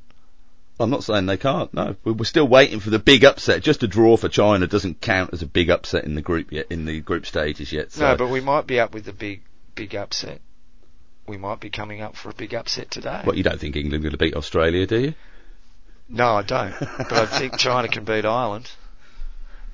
I'm 0.78 0.90
not 0.90 1.04
saying 1.04 1.26
they 1.26 1.37
can't. 1.37 1.73
No, 1.73 1.97
We- 2.04 2.12
we're 2.12 2.25
still 2.25 2.49
waiting 2.49 2.81
for 2.81 2.90
the 2.90 2.99
big 2.99 3.25
upset. 3.25 3.62
Just 3.62 3.83
a 3.83 3.88
draw 3.88 4.16
for 4.16 4.28
China 4.28 4.66
doesn't 4.66 5.00
count 5.00 5.31
as 5.33 5.42
a 5.42 5.47
big 5.47 5.71
upset 5.71 6.04
in 6.04 6.14
the 6.14 6.23
group 6.23 6.50
yet, 6.52 6.66
in 6.71 6.85
the 6.85 7.00
group 7.00 7.25
stages 7.26 7.73
yet. 7.73 7.92
So 7.92 8.02
No, 8.09 8.16
but 8.16 8.28
we 8.28 8.40
might 8.40 8.66
be 8.66 8.81
up 8.81 8.92
with 8.92 9.04
the 9.04 9.12
big, 9.12 9.42
big 9.75 9.95
upset. 9.95 10.40
We 11.26 11.37
might 11.37 11.61
be 11.61 11.71
coming 11.71 12.00
up 12.02 12.16
for 12.16 12.31
a 12.31 12.35
big 12.35 12.52
upset 12.54 12.90
today. 12.90 13.21
what 13.25 13.37
you 13.37 13.42
don't 13.42 13.61
think 13.61 13.76
England 13.76 14.02
going 14.02 14.12
to 14.12 14.19
beat 14.19 14.35
Australia, 14.35 14.87
do 14.87 14.99
you? 14.99 15.14
No, 16.09 16.35
I 16.37 16.42
don't. 16.42 16.75
but 16.81 17.12
I 17.12 17.26
think 17.26 17.57
China 17.59 17.88
can 17.88 18.04
beat 18.04 18.25
Ireland. 18.25 18.71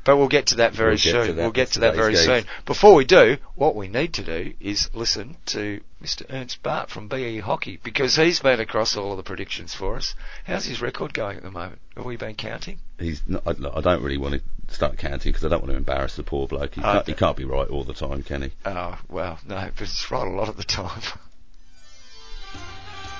But 0.09 0.17
we'll 0.17 0.29
get 0.29 0.47
to 0.47 0.55
that 0.57 0.73
very 0.73 0.93
We'll 0.93 0.97
soon. 0.99 1.37
that. 1.37 1.43
We'll 1.43 1.51
get 1.51 1.73
to 1.73 1.81
that 1.81 1.95
very 1.95 2.17
soon. 2.17 2.45
Before 2.65 2.95
we 2.95 3.05
do, 3.05 3.37
what 3.57 3.77
we 3.77 3.89
need 3.89 4.15
to 4.15 4.25
do 4.25 4.55
is 4.59 4.89
listen 4.95 5.37
to 5.49 5.83
Mr. 6.03 6.25
Ernst 6.31 6.63
Baart 6.63 6.89
from 6.89 7.09
BE 7.09 7.41
Hockey 7.41 7.79
because 7.85 8.17
he's 8.17 8.41
been 8.41 8.59
across 8.59 8.97
all 8.97 9.11
of 9.11 9.19
the 9.19 9.23
predictions 9.23 9.75
for 9.75 9.97
us. 9.97 10.15
How's 10.47 10.65
his 10.65 10.81
record 10.81 11.13
going 11.13 11.37
at 11.37 11.43
the 11.43 11.51
moment? 11.51 11.81
Have 11.95 12.07
we 12.07 12.17
been 12.17 12.37
counting? 12.37 12.79
He's. 12.99 13.21
Not, 13.27 13.43
I, 13.47 13.51
I 13.51 13.83
don't 13.83 14.03
really 14.03 14.17
want 14.17 14.41
to 14.41 14.75
start 14.75 14.97
counting 14.97 15.31
because 15.31 15.45
I 15.45 15.49
don't 15.51 15.61
want 15.61 15.73
to 15.73 15.77
embarrass 15.77 16.17
the 16.17 16.23
poor 16.23 16.47
bloke. 16.49 16.77
He, 16.77 16.81
Oh, 16.81 16.85
can't, 16.85 17.07
he 17.07 17.13
can't 17.13 17.37
be 17.37 17.45
right 17.45 17.69
all 17.69 17.85
the 17.85 17.93
time, 17.93 18.23
can 18.23 18.41
he? 18.41 18.53
Oh, 18.65 18.99
well, 19.11 19.39
no, 19.47 19.57
but 19.77 19.83
it's 19.83 20.11
right 20.11 20.27
a 20.27 20.31
lot 20.31 20.49
of 20.49 20.57
the 20.57 20.65
time. 20.65 21.03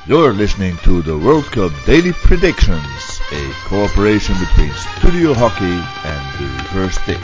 You're 0.09 0.33
listening 0.33 0.79
to 0.85 1.03
the 1.03 1.19
World 1.19 1.45
Cup 1.53 1.71
Daily 1.85 2.15
Predictions, 2.15 3.21
a 3.31 3.53
cooperation 3.67 4.35
between 4.41 4.73
Studio 4.73 5.35
Hockey 5.35 5.67
and 5.67 6.25
the 6.39 6.49
Reverse 6.65 6.95
Stick. 6.95 7.21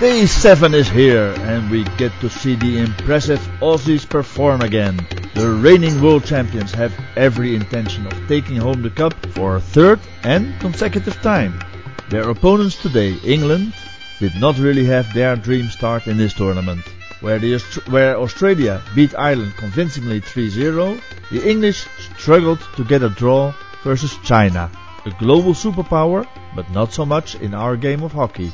Day 0.00 0.26
7 0.26 0.74
is 0.74 0.88
here 0.88 1.32
and 1.42 1.70
we 1.70 1.84
get 1.96 2.10
to 2.22 2.28
see 2.28 2.56
the 2.56 2.78
impressive 2.78 3.38
Aussies 3.60 4.04
perform 4.08 4.62
again. 4.62 4.96
The 5.34 5.48
reigning 5.48 6.02
world 6.02 6.24
champions 6.24 6.72
have 6.72 6.92
every 7.14 7.54
intention 7.54 8.04
of 8.08 8.26
taking 8.26 8.56
home 8.56 8.82
the 8.82 8.90
cup 8.90 9.14
for 9.26 9.54
a 9.54 9.60
third 9.60 10.00
and 10.24 10.58
consecutive 10.58 11.14
time. 11.22 11.60
Their 12.10 12.28
opponents 12.28 12.74
today, 12.74 13.14
England, 13.22 13.72
did 14.18 14.34
not 14.34 14.58
really 14.58 14.84
have 14.86 15.14
their 15.14 15.36
dream 15.36 15.68
start 15.68 16.08
in 16.08 16.16
this 16.16 16.34
tournament. 16.34 16.82
Where, 17.20 17.38
the, 17.38 17.60
where 17.88 18.18
Australia 18.18 18.82
beat 18.96 19.14
Ireland 19.16 19.54
convincingly 19.56 20.20
3-0, 20.20 21.00
the 21.30 21.48
English 21.48 21.86
struggled 22.18 22.58
to 22.74 22.82
get 22.82 23.04
a 23.04 23.10
draw 23.10 23.54
versus 23.84 24.18
China, 24.24 24.72
a 25.06 25.10
global 25.20 25.54
superpower, 25.54 26.26
but 26.56 26.68
not 26.72 26.92
so 26.92 27.06
much 27.06 27.36
in 27.36 27.54
our 27.54 27.76
game 27.76 28.02
of 28.02 28.10
hockey. 28.10 28.50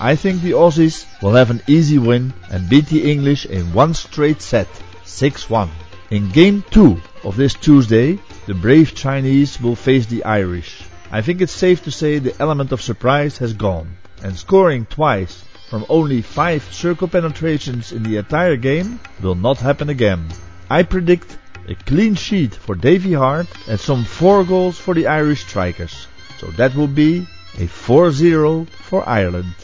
I 0.00 0.16
think 0.16 0.40
the 0.40 0.52
Aussies 0.52 1.04
will 1.20 1.34
have 1.34 1.50
an 1.50 1.60
easy 1.66 1.98
win 1.98 2.32
and 2.50 2.70
beat 2.70 2.86
the 2.86 3.12
English 3.12 3.44
in 3.44 3.74
one 3.74 3.92
straight 3.92 4.40
set, 4.40 4.68
6-1. 5.04 5.68
In 6.10 6.30
game 6.30 6.64
2 6.70 6.98
of 7.24 7.36
this 7.36 7.52
Tuesday, 7.52 8.18
the 8.46 8.54
brave 8.54 8.94
Chinese 8.94 9.60
will 9.60 9.76
face 9.76 10.06
the 10.06 10.24
Irish. 10.24 10.84
I 11.10 11.22
think 11.22 11.40
it's 11.40 11.52
safe 11.52 11.84
to 11.84 11.90
say 11.90 12.18
the 12.18 12.34
element 12.40 12.72
of 12.72 12.82
surprise 12.82 13.38
has 13.38 13.52
gone, 13.52 13.96
and 14.22 14.36
scoring 14.36 14.86
twice 14.86 15.44
from 15.68 15.86
only 15.88 16.22
5 16.22 16.74
circle 16.74 17.08
penetrations 17.08 17.92
in 17.92 18.02
the 18.02 18.16
entire 18.16 18.56
game 18.56 19.00
will 19.22 19.34
not 19.34 19.58
happen 19.58 19.88
again. 19.88 20.28
I 20.68 20.82
predict 20.82 21.38
a 21.68 21.74
clean 21.74 22.14
sheet 22.14 22.54
for 22.54 22.74
Davy 22.74 23.12
Harte 23.12 23.48
and 23.68 23.80
some 23.80 24.04
4 24.04 24.44
goals 24.44 24.78
for 24.78 24.94
the 24.94 25.06
Irish 25.06 25.46
strikers. 25.46 26.06
So 26.38 26.48
that 26.58 26.74
will 26.74 26.88
be 26.88 27.26
a 27.56 27.66
4-0 27.66 28.68
for 28.68 29.08
Ireland. 29.08 29.54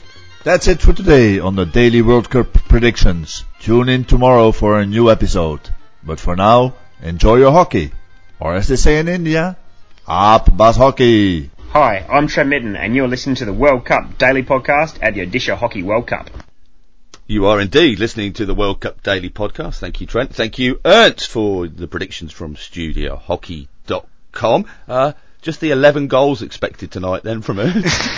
That's 0.42 0.68
it 0.68 0.80
for 0.80 0.92
today 0.92 1.38
on 1.38 1.56
the 1.56 1.66
Daily 1.66 2.00
World 2.00 2.30
Cup 2.30 2.54
predictions. 2.54 3.44
Tune 3.60 3.90
in 3.90 4.04
tomorrow 4.04 4.52
for 4.52 4.78
a 4.78 4.86
new 4.86 5.10
episode. 5.10 5.60
But 6.02 6.18
for 6.18 6.36
now, 6.36 6.74
enjoy 7.02 7.36
your 7.36 7.52
hockey. 7.52 7.92
Or 8.38 8.54
as 8.54 8.68
they 8.68 8.76
say 8.76 8.98
in 8.98 9.08
India, 9.08 9.58
up 10.10 10.54
bus 10.56 10.76
hockey. 10.76 11.50
Hi, 11.68 12.04
I'm 12.10 12.26
Trent 12.26 12.48
Mitton 12.48 12.74
and 12.74 12.96
you're 12.96 13.06
listening 13.06 13.36
to 13.36 13.44
the 13.44 13.52
World 13.52 13.84
Cup 13.84 14.18
Daily 14.18 14.42
Podcast 14.42 14.98
at 15.00 15.14
the 15.14 15.24
Odisha 15.24 15.56
Hockey 15.56 15.84
World 15.84 16.08
Cup. 16.08 16.28
You 17.28 17.46
are 17.46 17.60
indeed 17.60 18.00
listening 18.00 18.32
to 18.32 18.44
the 18.44 18.56
World 18.56 18.80
Cup 18.80 19.04
Daily 19.04 19.30
Podcast. 19.30 19.78
Thank 19.78 20.00
you, 20.00 20.08
Trent. 20.08 20.34
Thank 20.34 20.58
you, 20.58 20.80
Ernst, 20.84 21.30
for 21.30 21.68
the 21.68 21.86
predictions 21.86 22.32
from 22.32 22.56
StudioHockey.com. 22.56 24.66
Uh, 24.88 25.12
just 25.42 25.60
the 25.60 25.70
11 25.70 26.08
goals 26.08 26.42
expected 26.42 26.90
tonight 26.90 27.22
then 27.22 27.40
from 27.40 27.60
Ernst. 27.60 28.10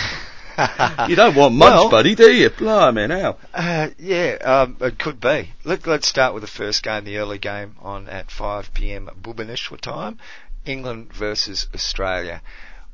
you 1.07 1.15
don't 1.15 1.35
want 1.35 1.53
much, 1.53 1.73
well, 1.73 1.91
buddy, 1.91 2.15
do 2.15 2.31
you? 2.31 2.49
Blimey 2.49 3.05
now. 3.05 3.37
Uh, 3.53 3.89
yeah, 3.99 4.37
um, 4.41 4.77
it 4.81 4.97
could 4.97 5.21
be. 5.21 5.51
Let, 5.63 5.87
us 5.87 6.07
start 6.07 6.33
with 6.33 6.41
the 6.41 6.47
first 6.47 6.81
game, 6.81 7.03
the 7.03 7.17
early 7.17 7.37
game 7.37 7.75
on 7.83 8.09
at 8.09 8.31
5 8.31 8.73
p.m. 8.73 9.11
Bhubaneswar 9.21 9.79
time, 9.79 10.17
England 10.65 11.13
versus 11.13 11.67
Australia. 11.73 12.41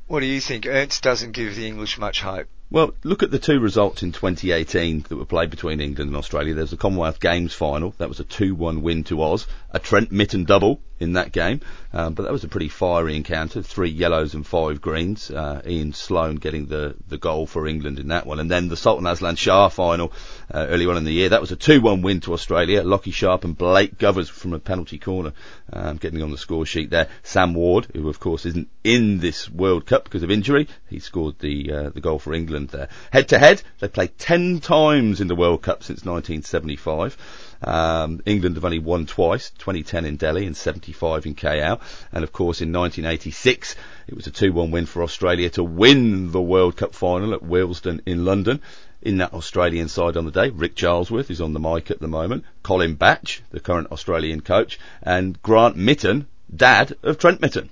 What 0.08 0.22
do 0.22 0.26
you 0.26 0.42
think? 0.42 0.66
Ernst 0.66 1.04
doesn't 1.04 1.34
give 1.34 1.56
the 1.56 1.68
English 1.68 1.98
much 1.98 2.22
hope. 2.22 2.48
Well, 2.72 2.94
look 3.04 3.24
at 3.24 3.32
the 3.32 3.40
two 3.40 3.60
results 3.60 4.04
in 4.04 4.12
2018 4.12 5.06
that 5.10 5.16
were 5.16 5.26
played 5.26 5.50
between 5.50 5.82
England 5.82 6.10
and 6.10 6.16
Australia. 6.16 6.54
There's 6.54 6.70
the 6.70 6.78
Commonwealth 6.78 7.20
Games 7.20 7.52
final. 7.52 7.96
That 7.98 8.10
was 8.10 8.20
a 8.20 8.24
2-1 8.24 8.82
win 8.82 9.04
to 9.06 9.24
Oz. 9.24 9.48
A 9.72 9.80
Trent 9.80 10.12
Mitton 10.12 10.44
double 10.44 10.80
in 11.00 11.14
that 11.14 11.32
game. 11.32 11.62
Um, 11.94 12.14
but 12.14 12.24
that 12.24 12.32
was 12.32 12.44
a 12.44 12.48
pretty 12.48 12.68
fiery 12.68 13.16
encounter. 13.16 13.64
Three 13.64 13.90
yellows 13.90 14.36
and 14.36 14.46
five 14.46 14.82
greens. 14.82 15.32
Uh, 15.32 15.64
Ian 15.66 15.94
Sloan 15.94 16.36
getting 16.36 16.68
the, 16.68 16.96
the 17.08 17.18
goal 17.18 17.48
for 17.48 17.66
England 17.66 17.98
in 17.98 18.10
that 18.10 18.28
one. 18.28 18.40
And 18.40 18.52
then 18.52 18.68
the 18.68 18.78
Sultan 18.78 19.08
Azlan 19.08 19.38
Shah 19.38 19.70
final 19.70 20.14
uh, 20.54 20.68
early 20.70 20.86
on 20.86 20.98
in 20.98 21.06
the 21.06 21.12
year. 21.12 21.30
That 21.30 21.42
was 21.42 21.52
a 21.52 21.58
2-1 21.58 22.04
win 22.04 22.20
to 22.22 22.34
Australia. 22.34 22.84
Lockie 22.84 23.10
Sharp 23.10 23.46
and 23.46 23.58
Blake 23.58 23.98
Govers 23.98 24.30
from 24.30 24.54
a 24.54 24.60
penalty 24.60 25.00
corner 25.00 25.34
um, 25.74 25.98
getting 25.98 26.22
on 26.22 26.30
the 26.30 26.38
score 26.38 26.68
sheet 26.68 26.92
there. 26.92 27.08
Sam 27.24 27.56
Ward, 27.56 27.88
who 27.94 28.10
of 28.10 28.20
course 28.20 28.46
isn't 28.46 28.70
in 28.84 29.20
this 29.20 29.50
World 29.50 29.88
Cup 29.88 30.04
because 30.04 30.22
of 30.22 30.30
injury, 30.30 30.68
he 30.88 31.00
scored 31.00 31.40
the 31.40 31.72
uh, 31.72 31.90
the 31.90 32.02
goal 32.02 32.20
for 32.20 32.34
England 32.34 32.59
there. 32.68 32.90
Head 33.12 33.30
to 33.30 33.40
head, 33.40 33.62
they 33.80 33.88
played 33.88 34.18
10 34.18 34.60
times 34.60 35.22
in 35.22 35.28
the 35.28 35.36
World 35.36 35.62
Cup 35.62 35.84
since 35.84 36.06
1975. 36.06 37.18
Um, 37.62 38.22
England 38.26 38.56
have 38.56 38.66
only 38.66 38.80
won 38.80 39.06
twice, 39.06 39.52
2010 39.58 40.06
in 40.06 40.16
Delhi 40.16 40.46
and 40.46 40.56
75 40.56 41.26
in 41.26 41.36
KL. 41.36 41.80
And 42.12 42.24
of 42.24 42.32
course 42.32 42.62
in 42.62 42.72
1986 42.72 43.76
it 44.08 44.16
was 44.16 44.28
a 44.28 44.32
2-1 44.32 44.72
win 44.72 44.86
for 44.86 45.04
Australia 45.04 45.50
to 45.52 45.64
win 45.64 46.32
the 46.32 46.42
World 46.42 46.78
Cup 46.78 46.94
final 46.94 47.34
at 47.34 47.42
Wealdstone 47.42 48.02
in 48.06 48.26
London. 48.26 48.62
In 49.02 49.20
that 49.20 49.34
Australian 49.34 49.88
side 49.88 50.18
on 50.18 50.26
the 50.26 50.32
day, 50.32 50.50
Rick 50.50 50.76
Charlesworth 50.76 51.32
is 51.32 51.40
on 51.40 51.54
the 51.54 51.60
mic 51.60 51.90
at 51.90 52.02
the 52.02 52.10
moment, 52.10 52.44
Colin 52.64 52.96
Batch, 52.96 53.42
the 53.50 53.62
current 53.62 53.92
Australian 53.94 54.42
coach, 54.42 54.78
and 55.02 55.42
Grant 55.42 55.78
Mitton, 55.78 56.28
dad 56.54 56.98
of 57.02 57.18
Trent 57.18 57.40
Mitton. 57.40 57.70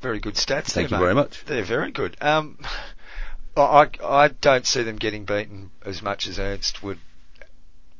Very 0.00 0.18
good 0.18 0.34
stats. 0.34 0.66
Thank 0.68 0.88
there, 0.88 0.98
you 0.98 1.04
very 1.04 1.14
much. 1.14 1.44
They're 1.44 1.62
very 1.62 1.90
good. 1.90 2.16
Um, 2.20 2.58
I, 3.56 3.88
I 4.04 4.28
don't 4.28 4.66
see 4.66 4.82
them 4.82 4.96
getting 4.96 5.24
beaten 5.24 5.70
as 5.84 6.02
much 6.02 6.26
as 6.26 6.38
Ernst 6.38 6.82
would 6.82 6.98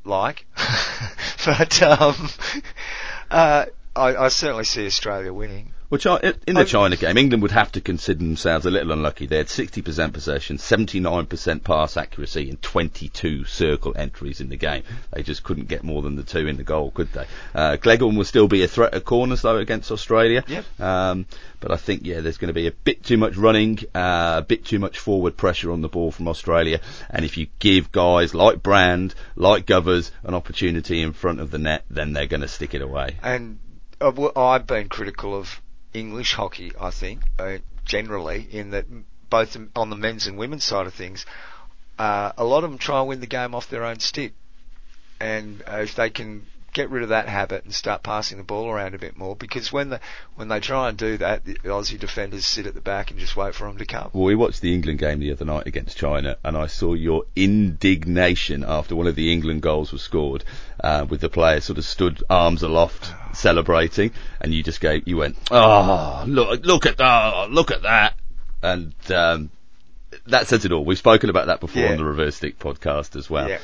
like, 0.05 0.47
but 1.47 1.83
um, 1.83 2.29
uh, 3.31 3.67
I, 3.95 4.17
I 4.17 4.29
certainly 4.29 4.65
see 4.65 4.87
Australia 4.87 5.33
winning. 5.33 5.73
Which 5.89 6.07
in 6.07 6.55
the 6.55 6.65
China 6.65 6.97
game, 6.97 7.17
England 7.17 7.43
would 7.43 7.53
have 7.53 7.71
to 7.73 7.81
consider 7.81 8.19
themselves 8.19 8.67
a 8.67 8.71
little 8.71 8.91
unlucky. 8.91 9.27
They 9.27 9.37
had 9.37 9.47
60% 9.47 10.13
possession, 10.13 10.57
79% 10.57 11.63
pass 11.63 11.97
accuracy, 11.97 12.51
and 12.51 12.61
22 12.61 13.45
circle 13.45 13.95
entries 13.97 14.41
in 14.41 14.49
the 14.49 14.57
game. 14.57 14.83
They 15.13 15.23
just 15.23 15.45
couldn't 15.45 15.69
get 15.69 15.85
more 15.85 16.03
than 16.03 16.17
the 16.17 16.25
two 16.25 16.49
in 16.49 16.57
the 16.57 16.65
goal, 16.65 16.91
could 16.91 17.13
they? 17.13 17.27
Uh, 17.55 17.77
will 18.01 18.25
still 18.25 18.49
be 18.49 18.65
a 18.65 18.69
threat 18.69 18.95
at 18.95 19.05
corners 19.05 19.43
though 19.43 19.59
against 19.59 19.93
Australia. 19.93 20.43
Yep. 20.47 20.81
Um, 20.81 21.27
but 21.61 21.71
I 21.71 21.77
think 21.77 22.05
yeah, 22.05 22.21
there's 22.21 22.39
going 22.39 22.49
to 22.49 22.55
be 22.55 22.67
a 22.67 22.73
bit 22.73 23.05
too 23.05 23.17
much 23.17 23.37
running, 23.37 23.79
uh, 23.95 24.37
a 24.39 24.43
bit 24.43 24.65
too 24.65 24.79
much 24.79 24.99
forward 24.99 25.37
pressure 25.37 25.71
on 25.71 25.83
the 25.83 25.89
ball 25.89 26.11
from 26.11 26.29
Australia. 26.29 26.81
And 27.11 27.25
if 27.25 27.37
you 27.37 27.47
give 27.59 27.93
guys 27.93 28.35
like 28.35 28.63
Brand, 28.63 29.15
like 29.37 29.67
Govers, 29.67 30.11
an 30.25 30.35
opportunity 30.35 31.01
in 31.01 31.13
front 31.13 31.41
of 31.41 31.51
the 31.51 31.59
net, 31.59 31.85
then 31.91 32.13
they're 32.13 32.27
going 32.27 32.43
to 32.43 32.49
stick 32.49 32.75
it 32.75 32.83
away. 32.83 33.17
And 33.23 33.59
uh, 34.01 34.31
I've 34.37 34.67
been 34.67 34.89
critical 34.89 35.35
of 35.35 35.61
English 35.97 36.35
hockey, 36.35 36.73
I 36.81 36.91
think, 36.91 37.23
uh, 37.39 37.59
generally, 37.85 38.47
in 38.51 38.71
that 38.71 38.87
both 39.31 39.57
on 39.75 39.91
the 39.91 39.97
men's 39.97 40.27
and 40.27 40.37
women's 40.39 40.65
side 40.65 40.87
of 40.87 40.95
things, 40.95 41.27
uh, 41.99 42.33
a 42.37 42.45
lot 42.45 42.65
of 42.65 42.71
them 42.71 42.79
try 42.79 43.01
and 43.01 43.09
win 43.09 43.21
the 43.21 43.27
game 43.27 43.55
off 43.55 43.69
their 43.71 43.85
own 43.85 43.99
stick. 44.01 44.33
And 45.21 45.63
uh, 45.67 45.79
if 45.79 45.95
they 45.95 46.11
can 46.11 46.47
get 46.77 46.91
rid 46.91 47.03
of 47.03 47.09
that 47.09 47.27
habit 47.27 47.65
and 47.65 47.73
start 47.75 48.03
passing 48.03 48.37
the 48.37 48.45
ball 48.45 48.69
around 48.69 48.95
a 48.95 48.99
bit 48.99 49.17
more 49.17 49.35
because 49.35 49.73
when 49.73 49.89
the 49.89 49.99
when 50.35 50.49
they 50.49 50.61
try 50.61 50.91
and 50.91 50.99
do 50.99 51.17
that, 51.17 51.43
the 51.43 51.55
Aussie 51.65 51.99
defenders 51.99 52.45
sit 52.45 52.67
at 52.67 52.75
the 52.75 52.83
back 52.83 53.11
and 53.11 53.19
just 53.19 53.35
wait 53.35 53.55
for 53.55 53.67
them 53.67 53.79
to 53.79 53.87
come. 53.87 54.11
Well, 54.13 54.25
we 54.25 54.35
watched 54.35 54.61
the 54.61 54.75
England 54.75 54.99
game 54.99 55.19
the 55.19 55.33
other 55.33 55.47
night 55.47 55.67
against 55.67 55.97
China, 55.97 56.37
and 56.45 56.55
I 56.55 56.67
saw 56.67 56.93
your 56.93 57.25
indignation 57.35 58.63
after 58.63 58.95
one 58.95 59.07
of 59.07 59.15
the 59.15 59.33
England 59.33 59.63
goals 59.63 59.91
was 59.91 60.03
scored, 60.03 60.45
uh, 60.85 61.07
with 61.09 61.23
the 61.23 61.31
players 61.31 61.65
sort 61.65 61.79
of 61.79 61.87
stood 61.87 62.23
arms 62.29 62.63
aloft 62.63 63.11
celebrating, 63.35 64.11
and 64.43 64.53
you 64.53 64.63
just 64.63 64.83
go, 64.83 65.01
you 65.07 65.17
went, 65.17 65.39
oh 65.51 66.25
look, 66.29 66.63
look 66.63 66.85
at 66.85 66.99
that, 66.99 67.51
look 67.51 67.71
at 67.71 67.83
that, 67.83 68.15
and 68.63 68.93
um, 69.11 69.51
that 70.27 70.47
says 70.47 70.67
it 70.67 70.73
all. 70.73 70.85
We've 70.85 70.99
spoken 70.99 71.31
about 71.31 71.47
that 71.47 71.61
before 71.61 71.83
yeah. 71.83 71.93
on 71.93 71.97
the 71.97 72.05
Reverse 72.05 72.37
Stick 72.37 72.59
podcast 72.59 73.17
as 73.17 73.31
well. 73.31 73.49
Yeah. 73.49 73.61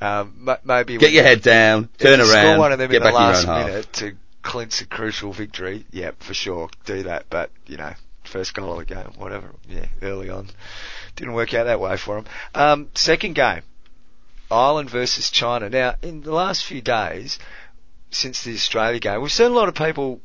Um, 0.00 0.48
maybe 0.64 0.96
get 0.96 1.12
your 1.12 1.24
head 1.24 1.42
down, 1.42 1.88
turn 1.98 2.20
around, 2.20 2.28
score 2.28 2.58
one 2.58 2.72
of 2.72 2.78
them 2.78 2.90
get 2.90 2.98
in 2.98 3.02
back 3.02 3.12
the 3.12 3.18
last 3.18 3.46
own 3.46 3.66
minute 3.66 3.84
half. 3.84 3.92
to 3.92 4.16
clinch 4.42 4.80
a 4.80 4.86
crucial 4.86 5.32
victory. 5.32 5.84
Yeah, 5.90 6.12
for 6.18 6.34
sure, 6.34 6.70
do 6.86 7.02
that. 7.02 7.26
But 7.28 7.50
you 7.66 7.76
know, 7.76 7.92
first 8.24 8.54
goal 8.54 8.72
of 8.72 8.86
the 8.86 8.94
game, 8.94 9.12
whatever. 9.18 9.54
Yeah, 9.68 9.86
early 10.00 10.30
on, 10.30 10.48
didn't 11.16 11.34
work 11.34 11.52
out 11.52 11.64
that 11.64 11.80
way 11.80 11.96
for 11.96 12.16
them. 12.16 12.26
Um, 12.54 12.88
second 12.94 13.34
game, 13.34 13.62
Ireland 14.50 14.90
versus 14.90 15.30
China. 15.30 15.68
Now, 15.68 15.96
in 16.02 16.22
the 16.22 16.32
last 16.32 16.64
few 16.64 16.80
days, 16.80 17.38
since 18.10 18.42
the 18.42 18.54
Australia 18.54 18.98
game, 18.98 19.20
we've 19.20 19.32
seen 19.32 19.50
a 19.50 19.54
lot 19.54 19.68
of 19.68 19.74
people, 19.74 20.20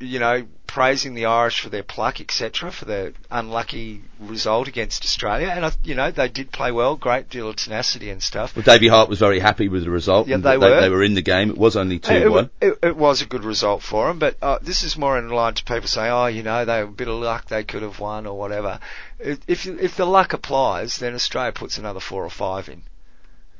you 0.00 0.18
know, 0.18 0.46
praising 0.66 1.14
the 1.14 1.26
Irish 1.26 1.60
for 1.60 1.68
their 1.68 1.82
pluck, 1.82 2.20
etc., 2.20 2.70
for 2.70 2.84
their 2.84 3.12
unlucky 3.30 4.02
result 4.20 4.68
against 4.68 5.04
Australia, 5.04 5.48
and 5.48 5.66
I, 5.66 5.72
you 5.82 5.94
know 5.94 6.10
they 6.10 6.28
did 6.28 6.52
play 6.52 6.70
well, 6.72 6.96
great 6.96 7.28
deal 7.28 7.48
of 7.48 7.56
tenacity 7.56 8.08
and 8.10 8.22
stuff. 8.22 8.56
Well, 8.56 8.62
Davy 8.62 8.88
Harte 8.88 9.08
was 9.08 9.18
very 9.18 9.40
happy 9.40 9.68
with 9.68 9.84
the 9.84 9.90
result. 9.90 10.28
Yeah, 10.28 10.36
they 10.36 10.56
that 10.56 10.60
were. 10.60 10.80
They 10.80 10.88
were 10.88 11.02
in 11.02 11.14
the 11.14 11.22
game. 11.22 11.50
It 11.50 11.58
was 11.58 11.76
only 11.76 11.98
two 11.98 12.14
It, 12.14 12.30
one. 12.30 12.50
it, 12.60 12.78
it 12.82 12.96
was 12.96 13.20
a 13.20 13.26
good 13.26 13.44
result 13.44 13.82
for 13.82 14.08
them, 14.08 14.18
but 14.18 14.36
uh, 14.40 14.58
this 14.62 14.82
is 14.82 14.96
more 14.96 15.18
in 15.18 15.28
line 15.28 15.54
to 15.54 15.64
people 15.64 15.88
saying, 15.88 16.12
"Oh, 16.12 16.26
you 16.26 16.42
know, 16.42 16.64
they 16.64 16.82
were 16.82 16.88
a 16.88 16.92
bit 16.92 17.08
of 17.08 17.16
luck, 17.16 17.46
they 17.46 17.64
could 17.64 17.82
have 17.82 17.98
won 17.98 18.26
or 18.26 18.38
whatever." 18.38 18.78
If 19.18 19.66
if 19.66 19.96
the 19.96 20.06
luck 20.06 20.32
applies, 20.32 20.98
then 20.98 21.14
Australia 21.14 21.52
puts 21.52 21.78
another 21.78 22.00
four 22.00 22.24
or 22.24 22.30
five 22.30 22.68
in 22.68 22.82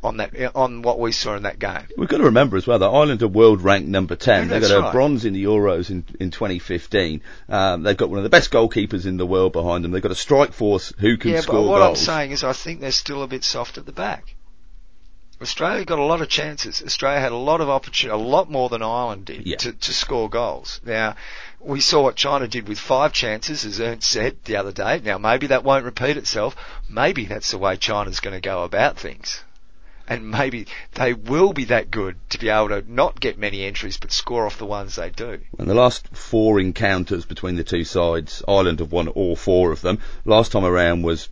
on 0.02 0.16
that 0.16 0.56
on 0.56 0.82
what 0.82 0.98
we 0.98 1.12
saw 1.12 1.36
in 1.36 1.42
that 1.42 1.58
game. 1.58 1.86
We've 1.96 2.08
got 2.08 2.18
to 2.18 2.24
remember 2.24 2.56
as 2.56 2.66
well 2.66 2.78
that 2.78 2.86
Ireland 2.86 3.22
are 3.22 3.28
world 3.28 3.60
ranked 3.62 3.88
number 3.88 4.16
10. 4.16 4.48
Yeah, 4.48 4.58
they 4.58 4.60
got 4.60 4.76
a 4.76 4.80
right. 4.80 4.92
bronze 4.92 5.24
in 5.24 5.34
the 5.34 5.44
Euros 5.44 5.90
in, 5.90 6.04
in 6.18 6.30
2015. 6.30 7.22
Um, 7.48 7.82
they've 7.82 7.96
got 7.96 8.08
one 8.08 8.18
of 8.18 8.24
the 8.24 8.30
best 8.30 8.50
goalkeepers 8.50 9.06
in 9.06 9.16
the 9.16 9.26
world 9.26 9.52
behind 9.52 9.84
them. 9.84 9.92
They've 9.92 10.02
got 10.02 10.12
a 10.12 10.16
strike 10.16 10.52
force 10.52 10.92
who 10.98 11.16
can 11.16 11.32
yeah, 11.32 11.40
score 11.40 11.62
but 11.62 11.68
what 11.68 11.78
goals. 11.80 12.00
I'm 12.00 12.04
saying 12.04 12.30
is, 12.30 12.44
I 12.44 12.52
think 12.52 12.80
they're 12.80 12.92
still 12.92 13.22
a 13.22 13.28
bit 13.28 13.44
soft 13.44 13.78
at 13.78 13.86
the 13.86 13.92
back. 13.92 14.34
Australia 15.42 15.86
got 15.86 15.98
a 15.98 16.04
lot 16.04 16.20
of 16.20 16.28
chances. 16.28 16.82
Australia 16.82 17.18
had 17.18 17.32
a 17.32 17.36
lot 17.36 17.62
of 17.62 17.70
opportunity, 17.70 18.12
a 18.12 18.26
lot 18.26 18.50
more 18.50 18.68
than 18.68 18.82
Ireland 18.82 19.24
did 19.24 19.46
Yeah. 19.46 19.56
to, 19.56 19.72
to 19.72 19.92
score 19.94 20.28
goals. 20.28 20.82
Now, 20.84 21.16
we 21.60 21.80
saw 21.80 22.02
what 22.02 22.16
China 22.16 22.46
did 22.46 22.68
with 22.68 22.78
five 22.78 23.14
chances, 23.14 23.64
as 23.64 23.80
Ernst 23.80 24.08
said 24.08 24.36
the 24.44 24.56
other 24.56 24.72
day. 24.72 25.00
Now, 25.02 25.16
maybe 25.16 25.46
that 25.46 25.64
won't 25.64 25.86
repeat 25.86 26.18
itself. 26.18 26.56
Maybe 26.90 27.24
that's 27.24 27.52
the 27.52 27.58
way 27.58 27.76
China's 27.76 28.20
going 28.20 28.36
to 28.36 28.40
go 28.40 28.64
about 28.64 28.98
things. 28.98 29.42
And 30.10 30.28
maybe 30.28 30.66
they 30.94 31.14
will 31.14 31.52
be 31.52 31.66
that 31.66 31.88
good 31.88 32.16
to 32.30 32.38
be 32.38 32.48
able 32.48 32.70
to 32.70 32.82
not 32.86 33.20
get 33.20 33.38
many 33.38 33.64
entries 33.64 33.96
but 33.96 34.10
score 34.10 34.44
off 34.44 34.58
the 34.58 34.66
ones 34.66 34.96
they 34.96 35.08
do. 35.08 35.38
In 35.56 35.68
the 35.68 35.74
last 35.74 36.08
four 36.08 36.58
encounters 36.58 37.24
between 37.24 37.54
the 37.54 37.62
two 37.62 37.84
sides, 37.84 38.42
Ireland 38.48 38.80
have 38.80 38.90
won 38.90 39.06
all 39.06 39.36
four 39.36 39.70
of 39.70 39.82
them. 39.82 40.00
Last 40.24 40.50
time 40.50 40.64
around 40.64 41.02
was 41.02 41.28